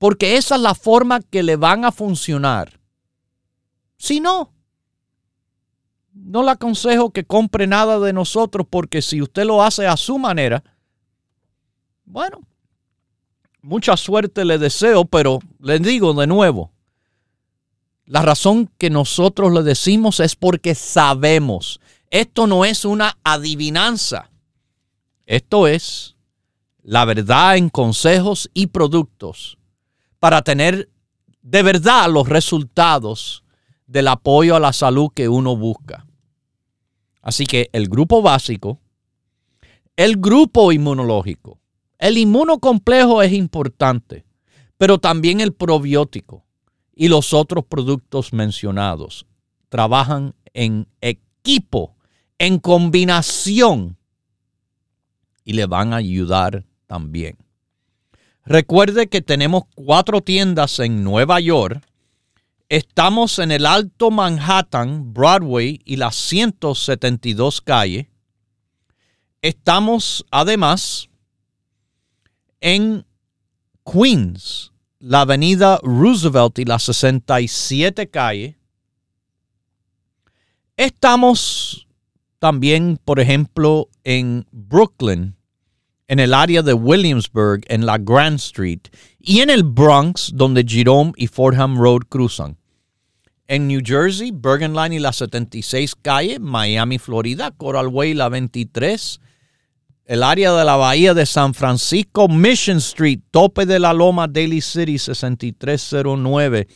[0.00, 2.80] porque esa es la forma que le van a funcionar.
[3.98, 4.50] Si no,
[6.14, 10.18] no le aconsejo que compre nada de nosotros porque si usted lo hace a su
[10.18, 10.64] manera,
[12.06, 12.40] bueno,
[13.62, 16.72] mucha suerte le deseo, pero le digo de nuevo,
[18.06, 21.80] la razón que nosotros le decimos es porque sabemos.
[22.10, 24.30] Esto no es una adivinanza.
[25.26, 26.16] Esto es
[26.82, 29.58] la verdad en consejos y productos
[30.18, 30.88] para tener
[31.42, 33.44] de verdad los resultados
[33.86, 36.04] del apoyo a la salud que uno busca.
[37.22, 38.80] Así que el grupo básico,
[39.94, 41.59] el grupo inmunológico,
[42.00, 44.24] el inmunocomplejo es importante,
[44.78, 46.44] pero también el probiótico
[46.94, 49.26] y los otros productos mencionados.
[49.68, 51.94] Trabajan en equipo,
[52.38, 53.98] en combinación
[55.44, 57.36] y le van a ayudar también.
[58.46, 61.86] Recuerde que tenemos cuatro tiendas en Nueva York.
[62.70, 68.10] Estamos en el Alto Manhattan, Broadway y la 172 calle.
[69.42, 71.09] Estamos además
[72.60, 73.04] en
[73.84, 78.56] Queens, la avenida Roosevelt y la 67 calle.
[80.76, 81.86] Estamos
[82.38, 85.36] también, por ejemplo, en Brooklyn,
[86.08, 88.80] en el área de Williamsburg, en la Grand Street,
[89.20, 92.56] y en el Bronx, donde Jerome y Fordham Road cruzan.
[93.46, 99.20] En New Jersey, Bergen Line y la 76 calle, Miami, Florida, Coral Way, la 23,
[100.10, 104.60] el área de la Bahía de San Francisco, Mission Street, tope de la Loma, Daly
[104.60, 106.66] City, 6309,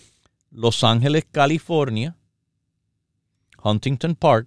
[0.53, 2.17] Los Ángeles, California,
[3.61, 4.47] Huntington Park,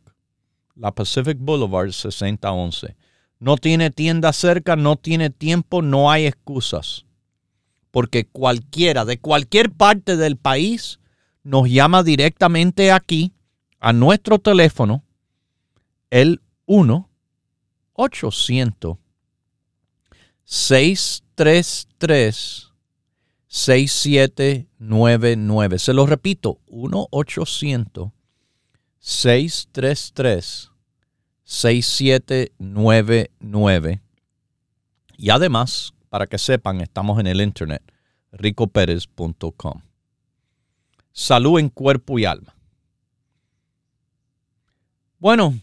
[0.73, 2.95] la Pacific Boulevard, 6011.
[3.39, 7.05] No tiene tienda cerca, no tiene tiempo, no hay excusas.
[7.91, 11.01] Porque cualquiera de cualquier parte del país
[11.43, 13.33] nos llama directamente aquí
[13.81, 15.03] a nuestro teléfono,
[16.09, 17.07] el 1
[17.98, 18.98] 800
[20.45, 22.68] 633
[23.48, 25.80] 6799.
[25.80, 28.10] Se lo repito, 1 800
[29.00, 30.72] 633
[31.43, 34.02] 6799.
[35.18, 37.82] Y además, para que sepan, estamos en el internet
[38.32, 39.82] ricoperez.com.
[41.12, 42.56] Salud en cuerpo y alma.
[45.20, 45.60] Bueno,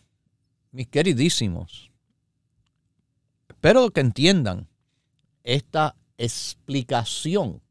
[0.73, 1.93] mis queridísimos,
[3.65, 4.69] Espero que entiendan
[5.43, 7.63] esta explicación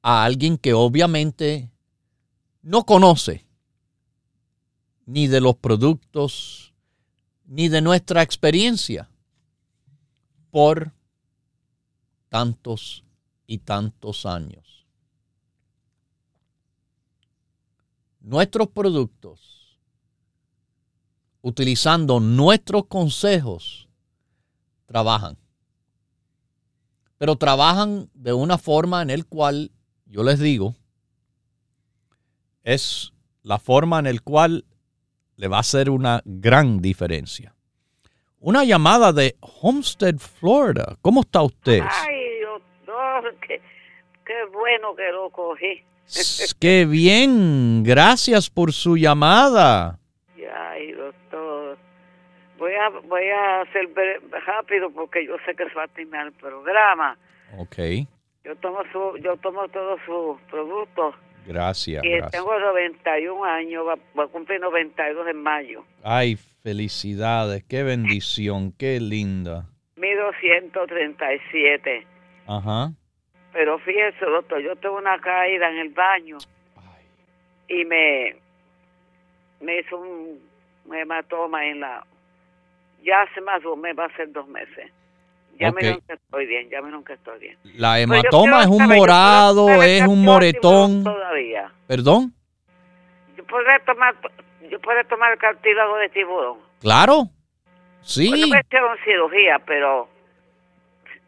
[0.00, 1.70] a alguien que obviamente
[2.62, 3.44] no conoce
[5.04, 6.72] ni de los productos
[7.44, 9.10] ni de nuestra experiencia
[10.50, 10.94] por
[12.30, 13.04] tantos
[13.46, 14.86] y tantos años.
[18.20, 19.78] Nuestros productos,
[21.42, 23.90] utilizando nuestros consejos,
[24.92, 25.38] trabajan.
[27.16, 29.70] Pero trabajan de una forma en el cual,
[30.06, 30.74] yo les digo,
[32.62, 33.12] es
[33.42, 34.64] la forma en el cual
[35.36, 37.54] le va a hacer una gran diferencia.
[38.38, 40.96] Una llamada de Homestead, Florida.
[41.00, 41.80] ¿Cómo está usted?
[41.80, 43.62] Ay, doctor, qué,
[44.26, 45.84] qué bueno que lo cogí.
[46.60, 50.01] Qué bien, gracias por su llamada.
[52.88, 53.88] Voy a, voy a hacer
[54.46, 57.16] rápido porque yo sé que es va a terminar el programa.
[57.58, 57.76] Ok.
[58.44, 61.14] Yo tomo, su, yo tomo todos sus productos.
[61.46, 62.04] Gracias.
[62.04, 62.32] Y gracias.
[62.32, 65.84] tengo 91 años, va, voy a cumplir 92 en mayo.
[66.02, 69.66] Ay, felicidades, qué bendición, qué linda.
[69.96, 72.06] Mido 137.
[72.46, 72.90] Ajá.
[73.52, 76.38] Pero fíjese, doctor, yo tuve una caída en el baño
[76.76, 77.04] Ay,
[77.68, 78.36] y me,
[79.60, 80.40] me hizo un
[80.92, 82.06] hematoma en la...
[83.04, 84.90] Ya hace más de un mes, va a ser dos meses.
[85.58, 85.74] Ya Ok.
[85.74, 87.58] me dijeron que estoy bien, ya me dijeron que estoy bien.
[87.76, 91.04] La hematoma es un saber, ¿yo puedo morado, es un moretón.
[91.04, 91.72] Todavía.
[91.86, 92.34] ¿Perdón?
[93.36, 94.14] Yo puedo tomar,
[94.70, 96.58] yo puedo tomar el cartílago de tiburón.
[96.80, 97.28] Claro.
[98.02, 98.28] Sí.
[98.28, 100.08] Pues no me hicieron cirugía, pero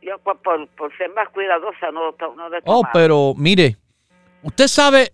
[0.02, 3.76] yo por, por, ser más cuidadosa no, no le Oh, pero mire,
[4.42, 5.12] usted sabe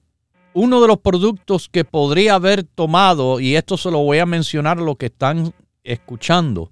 [0.52, 4.78] uno de los productos que podría haber tomado, y esto se lo voy a mencionar
[4.78, 5.52] a los que están
[5.84, 6.70] escuchando.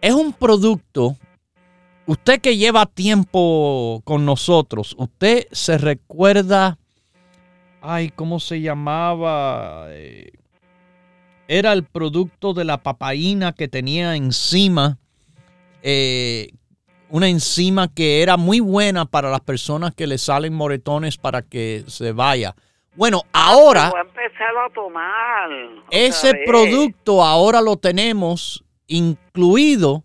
[0.00, 1.16] Es un producto,
[2.06, 6.78] usted que lleva tiempo con nosotros, usted se recuerda,
[7.80, 9.86] ay, ¿cómo se llamaba?
[9.90, 10.32] Eh,
[11.48, 14.98] Era el producto de la papaína que tenía encima,
[15.82, 16.48] eh,
[17.10, 21.84] una enzima que era muy buena para las personas que le salen moretones para que
[21.86, 22.54] se vaya.
[22.94, 25.50] Bueno, ahora Voy a empezar a tomar.
[25.90, 26.42] ese vez.
[26.46, 30.04] producto ahora lo tenemos incluido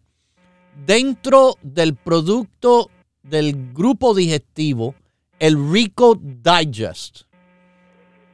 [0.86, 2.90] dentro del producto
[3.24, 4.96] del grupo digestivo,
[5.40, 7.24] el Rico Digest.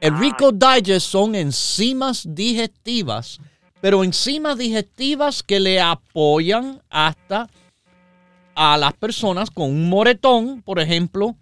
[0.00, 0.18] El Ah.
[0.20, 3.40] Rico Digest son enzimas digestivas,
[3.80, 7.48] pero enzimas digestivas que le apoyan hasta
[8.54, 11.34] a las personas con un moretón, por ejemplo,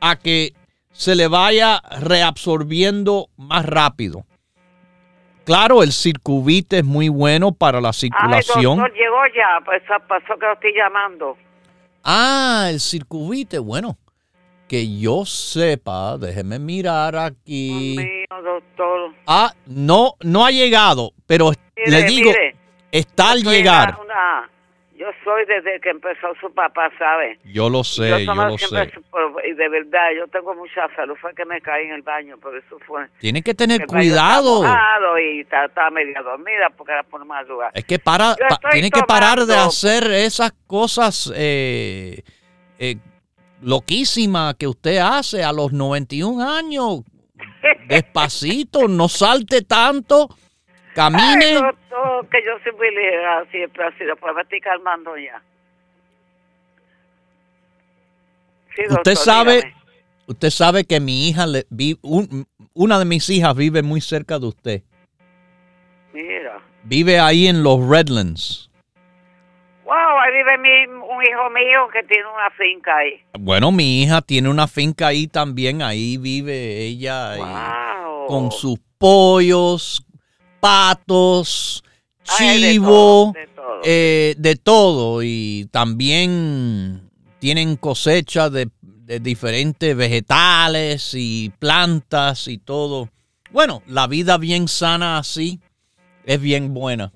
[0.00, 0.52] a que
[0.94, 4.24] se le vaya reabsorbiendo más rápido.
[5.44, 8.78] Claro, el circuvite es muy bueno para la Ay, circulación.
[8.78, 11.36] doctor, llegó ya, pues pasó que lo estoy llamando.
[12.02, 13.98] Ah, el circuvite, bueno.
[14.66, 17.92] que yo sepa, déjeme mirar aquí.
[17.96, 19.12] Dios mío, doctor.
[19.26, 22.56] Ah, no, no ha llegado, pero Mire, le digo, mire,
[22.90, 23.98] está al llegar.
[24.00, 24.50] una- una-
[25.04, 27.38] yo soy desde que empezó su papá, ¿sabe?
[27.44, 28.90] Yo lo sé, yo lo sé.
[29.46, 31.14] y de verdad, yo tengo mucha salud.
[31.20, 33.06] Fue que me caí en el baño, pero eso fue.
[33.18, 35.18] Tiene que tener estaba cuidado.
[35.18, 37.70] y estaba, media dormida porque era por madrugada.
[37.74, 42.22] Es que para, pa- que parar de hacer esas cosas eh,
[42.78, 42.96] eh,
[43.60, 47.00] loquísimas que usted hace a los 91 años.
[47.88, 50.28] Despacito, no salte tanto,
[50.96, 51.54] Ay, camine.
[51.54, 55.42] doctor, que yo soy muy ligera, siempre ha sido, pues me estoy calmando ya.
[58.76, 59.74] Sí, Usted sabe, dígame.
[60.26, 64.38] usted sabe que mi hija, le, vi- un- una de mis hijas vive muy cerca
[64.38, 64.82] de usted.
[66.12, 66.60] Mira.
[66.84, 68.70] Vive ahí en los Redlands.
[69.84, 73.22] Wow, ahí vive mi, un hijo mío que tiene una finca ahí.
[73.38, 78.26] Bueno, mi hija tiene una finca ahí también, ahí vive ella Wow.
[78.26, 80.04] con sus pollos,
[80.64, 81.84] patos,
[82.40, 83.80] Ay, de chivo, todo, de todo.
[83.84, 85.22] eh, de todo.
[85.22, 93.10] Y también tienen cosecha de, de diferentes vegetales y plantas y todo.
[93.50, 95.60] Bueno, la vida bien sana así
[96.24, 97.12] es bien buena.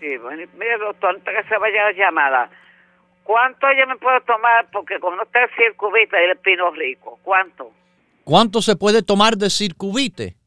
[0.00, 2.50] Sí, bueno, mire, doctor, antes que se vaya la llamada,
[3.24, 4.66] ¿cuánto yo me puedo tomar?
[4.72, 7.70] Porque como no está el circuvita y el pino rico, ¿cuánto?
[8.24, 10.37] ¿Cuánto se puede tomar de circuvite?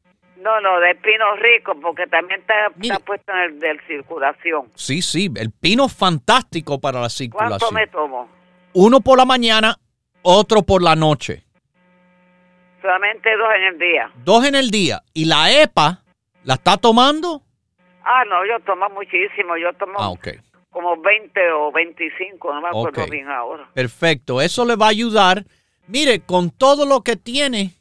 [0.41, 4.67] No, no, del pino rico, porque también está, está puesto en el de circulación.
[4.75, 7.73] Sí, sí, el pino es fantástico para la ¿Cuánto circulación.
[7.75, 8.29] me tomo?
[8.73, 9.77] Uno por la mañana,
[10.23, 11.43] otro por la noche.
[12.81, 14.11] Solamente dos en el día.
[14.23, 15.01] Dos en el día.
[15.13, 15.99] ¿Y la EPA
[16.43, 17.43] la está tomando?
[18.03, 20.29] Ah, no, yo tomo muchísimo, yo tomo Ah, ok.
[20.71, 23.67] como 20 o 25, no me acuerdo bien ahora.
[23.73, 24.41] Perfecto.
[24.41, 25.43] Eso le va a ayudar.
[25.87, 27.71] Mire, con todo lo que tiene.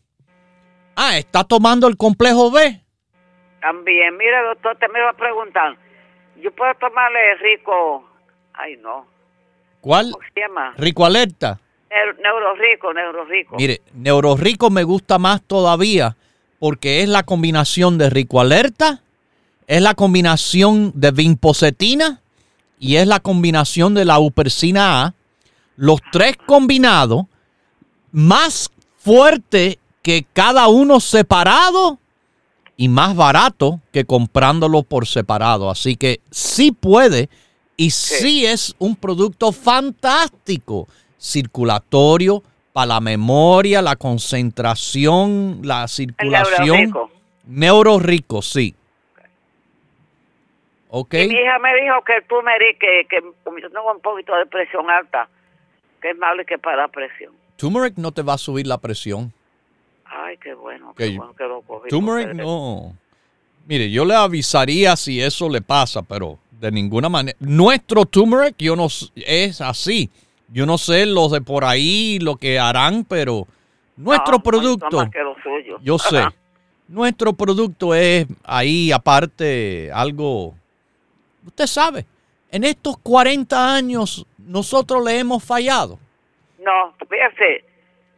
[1.03, 2.79] Ah, está tomando el complejo B.
[3.63, 5.75] También, mira, doctor, te me va a preguntar,
[6.43, 8.07] ¿yo puedo tomarle rico?
[8.53, 9.07] Ay, no,
[9.81, 10.11] ¿Cuál?
[10.13, 10.75] ¿cómo se llama?
[10.77, 11.59] Rico Alerta.
[11.89, 13.57] Neu- Neuro rico, neuro rico.
[13.57, 16.19] Mire, Neurorico me gusta más todavía
[16.59, 19.01] porque es la combinación de Rico Alerta,
[19.67, 22.21] es la combinación de vinpocetina
[22.79, 25.15] y es la combinación de la upersina A.
[25.77, 27.23] Los tres combinados,
[28.13, 31.99] más fuerte que cada uno separado
[32.77, 35.71] y más barato que comprándolo por separado.
[35.71, 37.29] Así que sí puede
[37.77, 40.87] y sí es un producto fantástico,
[41.19, 42.43] circulatorio,
[42.73, 46.67] para la memoria, la concentración, la circulación.
[46.67, 47.11] neurorico.
[47.47, 48.75] Neurorico, sí.
[50.89, 51.15] Ok.
[51.15, 53.23] Y mi hija me dijo que el turmeric, que, que
[53.63, 55.29] yo tengo un poquito de presión alta,
[56.01, 57.33] que es malo que para la presión.
[57.57, 59.33] Turmeric no te va a subir la presión.
[60.11, 61.89] Ay, qué bueno, qué bueno que lo cogí.
[61.89, 62.95] Turmeric no.
[63.67, 67.37] Mire, yo le avisaría si eso le pasa, pero de ninguna manera.
[67.41, 70.11] Nuestro turmeric yo no es así.
[70.49, 73.47] Yo no sé los de por ahí lo que harán, pero
[73.97, 75.79] nuestro No, producto, más que lo suyo.
[75.83, 76.25] yo sé.
[76.89, 80.57] Nuestro producto es ahí aparte algo
[81.47, 82.05] usted sabe.
[82.51, 86.01] En estos 40 años nosotros le hemos fallado.
[86.59, 87.65] No, fíjese,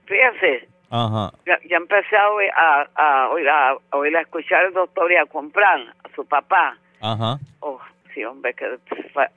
[0.06, 1.32] fíjese, Ajá.
[1.46, 5.10] ya, ya empecé a oír, a, a, oír, a, a oír, a escuchar al doctor
[5.10, 6.76] y a comprar a su papá.
[7.00, 7.38] Ajá.
[7.60, 7.80] Oh,
[8.14, 8.66] sí, hombre, que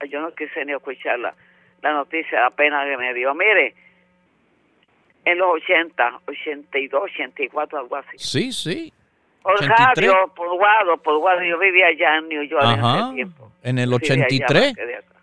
[0.09, 1.33] yo no quise ni escuchar la,
[1.81, 3.33] la noticia, la pena que me dio.
[3.33, 3.73] Mire,
[5.23, 8.17] en los 80, 82, 84, algo así.
[8.17, 8.93] Sí, sí.
[9.41, 9.95] Por 83.
[9.95, 12.99] radio, por Guado, por Guado, yo vivía allá en New York en Ajá.
[13.05, 13.51] ese tiempo.
[13.63, 14.63] En el Sí, de allá, 83.
[14.65, 15.15] más que de acá.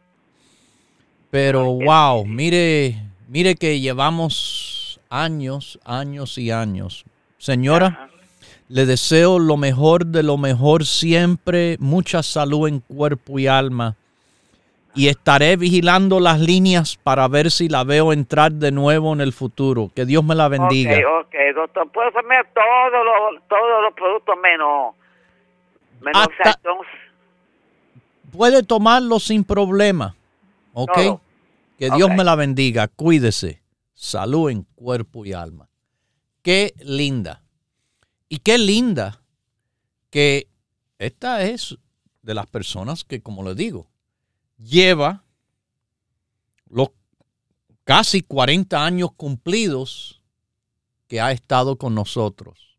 [1.31, 2.95] Pero wow, mire,
[3.29, 4.82] mire que llevamos
[5.13, 7.05] años, años y años.
[7.37, 8.09] Señora, Ajá.
[8.69, 13.97] le deseo lo mejor de lo mejor siempre, mucha salud en cuerpo y alma.
[14.95, 19.33] Y estaré vigilando las líneas para ver si la veo entrar de nuevo en el
[19.33, 19.91] futuro.
[19.95, 20.93] Que Dios me la bendiga.
[20.93, 24.95] Ok, ok, doctor, puedo comer todos los, todos los productos menos,
[26.01, 26.59] menos Hasta-.
[28.31, 30.15] Puede tomarlo sin problema.
[30.75, 31.21] ¿Ok?
[31.79, 32.89] Que Dios me la bendiga.
[32.89, 33.62] Cuídese.
[34.03, 35.71] Salud en cuerpo y alma.
[36.43, 37.45] Qué linda.
[38.29, 39.23] Y qué linda
[40.11, 40.49] que
[40.99, 41.79] esta es
[42.21, 43.93] de las personas que, como le digo,
[44.59, 45.25] lleva
[46.67, 46.89] los
[47.85, 50.21] casi 40 años cumplidos
[51.07, 52.77] que ha estado con nosotros.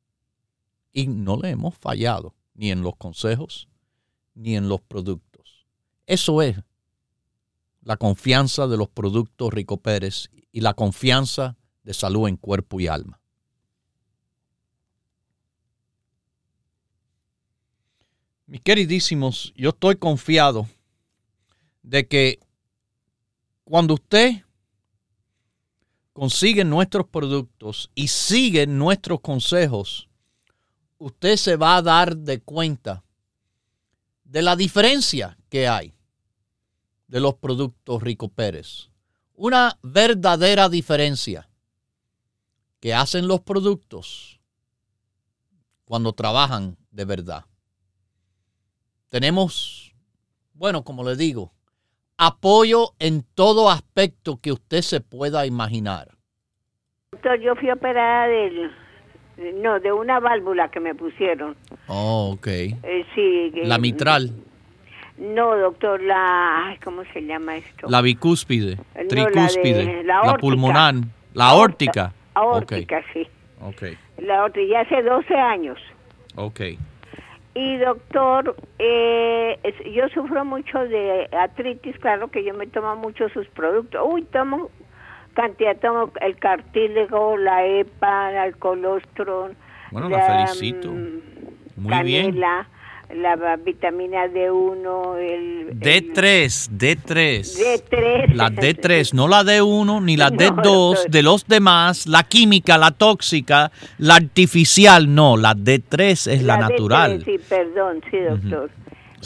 [0.92, 3.70] Y no le hemos fallado, ni en los consejos,
[4.36, 5.66] ni en los productos.
[6.06, 6.58] Eso es
[7.84, 12.88] la confianza de los productos Rico Pérez y la confianza de salud en cuerpo y
[12.88, 13.20] alma.
[18.46, 20.68] Mis queridísimos, yo estoy confiado
[21.82, 22.40] de que
[23.64, 24.44] cuando usted
[26.14, 30.08] consigue nuestros productos y sigue nuestros consejos,
[31.00, 33.04] usted se va a dar de cuenta
[34.24, 35.94] de la diferencia que hay
[37.14, 38.90] de los productos Rico Pérez.
[39.36, 41.48] Una verdadera diferencia
[42.80, 44.40] que hacen los productos
[45.86, 47.46] cuando trabajan de verdad.
[49.10, 49.94] Tenemos,
[50.56, 51.54] bueno, como le digo,
[52.18, 56.08] apoyo en todo aspecto que usted se pueda imaginar.
[57.12, 58.72] Doctor, yo fui operada del,
[59.62, 61.56] no, de una válvula que me pusieron.
[61.86, 62.48] Oh, ok.
[62.48, 63.52] Eh, sí.
[63.66, 64.34] La mitral.
[65.24, 67.88] No, doctor, la, ¿cómo se llama esto?
[67.90, 70.96] La bicúspide, tricúspide, la, pulmonar,
[71.34, 72.12] la aórtica.
[72.34, 73.26] Aórtica, sí.
[73.62, 73.84] Ok.
[74.18, 75.80] La aórtica, ya hace 12 años.
[76.36, 76.60] Ok.
[77.56, 79.58] Y doctor, eh,
[79.96, 84.02] yo sufro mucho de artritis, claro que yo me tomo mucho sus productos.
[84.06, 84.72] Uy, tomo
[85.36, 89.52] cantidad, tomo el cartílago, la EPA, el colostrum.
[89.90, 90.92] Bueno, la, felicito.
[90.92, 91.22] Mm,
[91.78, 92.42] Muy bien
[93.16, 95.80] la vitamina D1, el...
[95.80, 97.42] D3, D3.
[97.42, 98.34] D3.
[98.34, 103.72] La D3, no la D1 ni la D2 de los demás, la química, la tóxica,
[103.98, 107.24] la artificial, no, la D3 es la, natural.
[107.24, 108.70] sí, perdón, sí, doctor.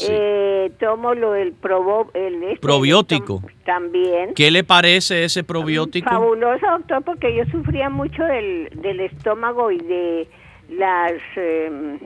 [0.07, 3.41] Eh, tomo lo del probo, el este, probiótico.
[3.65, 4.33] También.
[4.35, 6.07] ¿Qué le parece ese probiótico?
[6.07, 10.27] Fabuloso, doctor, porque yo sufría mucho del, del estómago y de
[10.69, 11.13] las...
[11.35, 11.97] Eh,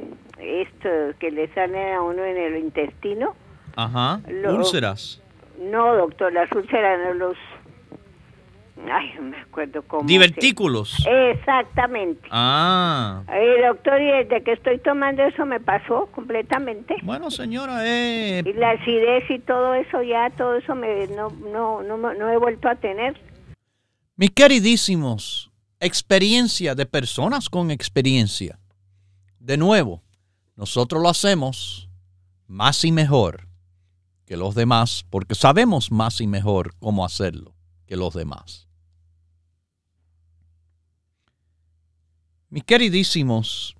[0.41, 0.89] esto
[1.19, 3.35] que le sale a uno en el intestino.
[3.75, 5.21] Ajá, úlceras.
[5.59, 7.37] No, doctor, las úlceras no los...
[8.91, 10.07] Ay, no me acuerdo cómo.
[10.07, 11.05] Divertículos.
[11.07, 12.27] Exactamente.
[12.31, 13.21] Ah.
[13.27, 16.95] Ay, doctor, y desde que estoy tomando eso me pasó completamente.
[17.03, 18.41] Bueno, señora, eh...
[18.43, 22.37] Y la acidez y todo eso ya, todo eso me, no, no, no, no he
[22.37, 23.21] vuelto a tener.
[24.15, 28.57] Mis queridísimos, experiencia de personas con experiencia.
[29.39, 30.01] De nuevo,
[30.56, 31.89] nosotros lo hacemos
[32.47, 33.47] más y mejor
[34.26, 38.68] que los demás porque sabemos más y mejor cómo hacerlo que los demás.
[42.49, 43.76] Mis queridísimos,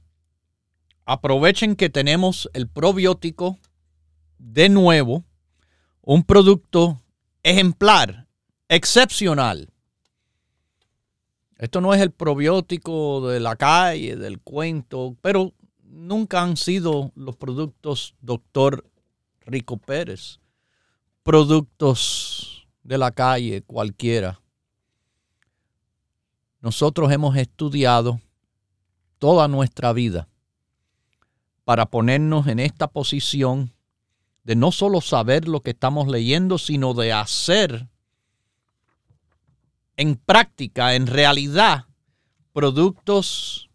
[1.06, 3.60] aprovechen que tenemos el probiótico
[4.38, 5.26] de nuevo,
[6.02, 7.02] un producto
[7.44, 8.28] ejemplar,
[8.70, 9.70] excepcional.
[11.58, 15.54] Esto no es el probiótico de la calle, del cuento, pero
[15.92, 18.90] nunca han sido los productos doctor
[19.46, 20.40] Rico Pérez,
[21.24, 24.42] productos de la calle cualquiera.
[26.62, 28.22] Nosotros hemos estudiado
[29.20, 30.28] toda nuestra vida
[31.64, 33.74] para ponernos en esta posición
[34.44, 37.88] de no solo saber lo que estamos leyendo, sino de hacer
[39.98, 41.86] en práctica, en realidad,
[42.54, 43.71] productos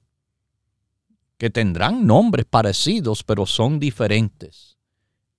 [1.39, 4.79] que tendrán nombres parecidos, pero son diferentes.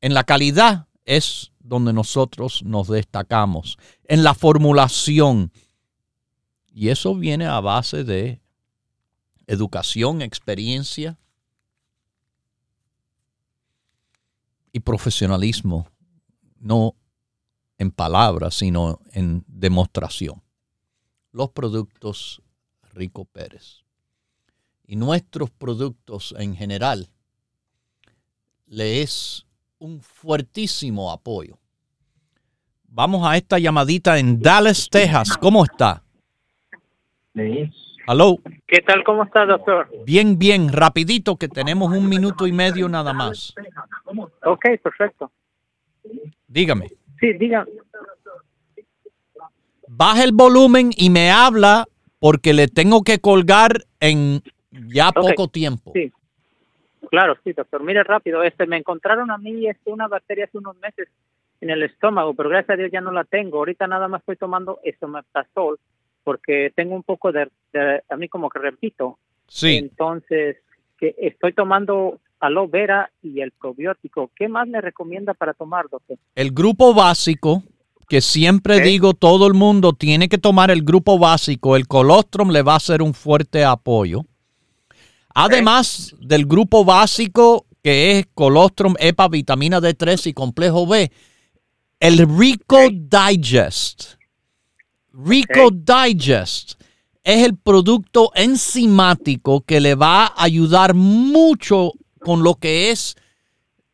[0.02, 5.52] En la calidad es donde nosotros nos destacamos, en la formulación.
[6.68, 8.40] Y eso viene a base de
[9.48, 11.18] educación, experiencia
[14.72, 15.88] y profesionalismo,
[16.60, 16.96] no
[17.80, 20.44] en palabras, sino en demostración.
[21.32, 22.42] Los productos
[22.94, 23.87] Rico Pérez
[24.88, 27.10] y nuestros productos en general
[28.66, 29.46] le es
[29.78, 31.58] un fuertísimo apoyo.
[32.88, 35.38] Vamos a esta llamadita en Dallas, Texas.
[35.38, 36.02] ¿Cómo está?
[37.36, 38.38] Hello.
[38.66, 39.04] ¿Qué tal?
[39.04, 39.90] ¿Cómo está, doctor?
[40.06, 40.72] Bien, bien.
[40.72, 43.54] Rapidito, que tenemos un minuto y medio nada más.
[44.46, 45.32] Ok, perfecto.
[46.48, 46.88] Dígame.
[47.20, 47.70] Sí, dígame.
[49.90, 51.88] Baja el volumen y me habla
[52.20, 54.42] porque le tengo que colgar en
[54.88, 55.92] ya poco tiempo.
[55.94, 56.12] Sí.
[57.10, 57.84] Claro, sí, doctor.
[57.84, 61.08] Mire rápido, este me encontraron a mí este, una bacteria hace unos meses
[61.62, 63.58] en el estómago, pero gracias a Dios ya no la tengo.
[63.58, 65.80] Ahorita nada más estoy tomando estomeprazol
[66.24, 67.50] porque tengo un poco de,
[68.10, 69.18] a mí como que repito.
[69.48, 69.78] Sí.
[69.78, 70.58] Entonces,
[70.98, 74.30] que estoy tomando aloe vera y el probiótico.
[74.36, 76.18] ¿Qué más me recomienda para tomar, doctor?
[76.36, 77.64] El grupo básico,
[78.10, 81.76] que siempre digo, todo el mundo tiene que tomar el grupo básico.
[81.76, 84.22] El colostrum le va a ser un fuerte apoyo.
[85.40, 91.12] Además del grupo básico que es colostrum, EPA, vitamina D3 y complejo B,
[92.00, 94.16] el Rico Digest.
[95.14, 96.82] Rico Digest
[97.24, 103.16] es el producto enzimático que le va a ayudar mucho con lo que es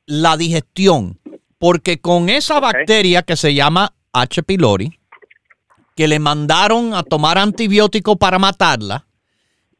[0.06, 1.20] la digestión.
[1.58, 4.44] Porque con esa bacteria que se llama H.
[4.44, 4.98] pylori,
[5.94, 9.08] que le mandaron a tomar antibiótico para matarla,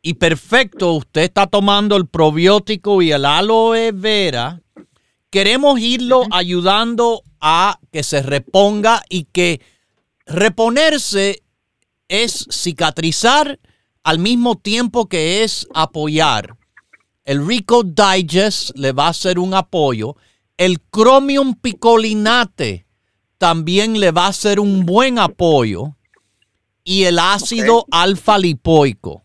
[0.06, 4.62] y perfecto, usted está tomando el probiótico y el aloe vera,
[5.30, 9.62] queremos irlo ayudando a que se reponga y que
[10.26, 11.42] reponerse
[12.10, 13.62] es cicatrizar
[14.04, 16.58] al mismo tiempo que es apoyar.
[17.24, 20.18] El Rico Digest le va a ser un apoyo.
[20.58, 22.86] El Chromium picolinate
[23.38, 25.96] también le va a ser un buen apoyo.
[26.84, 29.23] Y el ácido alfa lipoico.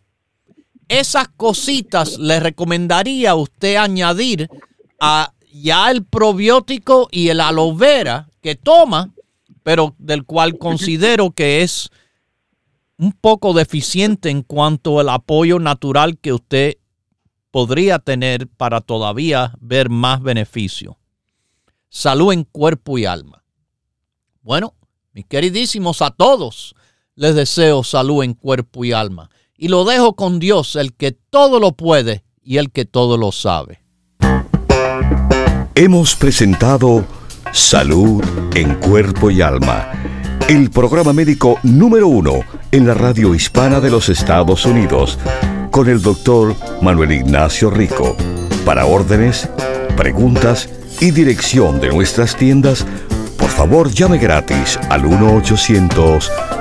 [0.89, 4.49] Esas cositas le recomendaría a usted añadir
[4.99, 9.13] a ya el probiótico y el aloe vera que toma,
[9.63, 11.91] pero del cual considero que es
[12.97, 16.79] un poco deficiente en cuanto al apoyo natural que usted
[17.51, 20.99] podría tener para todavía ver más beneficio.
[21.89, 23.45] Salud en cuerpo y alma.
[24.43, 24.75] Bueno,
[25.13, 26.75] mis queridísimos, a todos
[27.15, 29.31] les deseo salud en cuerpo y alma.
[29.59, 33.33] Y lo dejo con Dios, el que todo lo puede y el que todo lo
[33.33, 33.83] sabe.
[35.75, 37.05] Hemos presentado
[37.53, 38.23] Salud
[38.55, 39.91] en cuerpo y alma
[40.49, 42.41] el programa médico número uno
[42.73, 45.19] en la radio hispana de los Estados Unidos,
[45.71, 48.17] con el doctor Manuel Ignacio Rico.
[48.65, 49.47] Para órdenes,
[49.95, 52.87] preguntas y dirección de nuestras tiendas,
[53.37, 55.05] por favor llame gratis al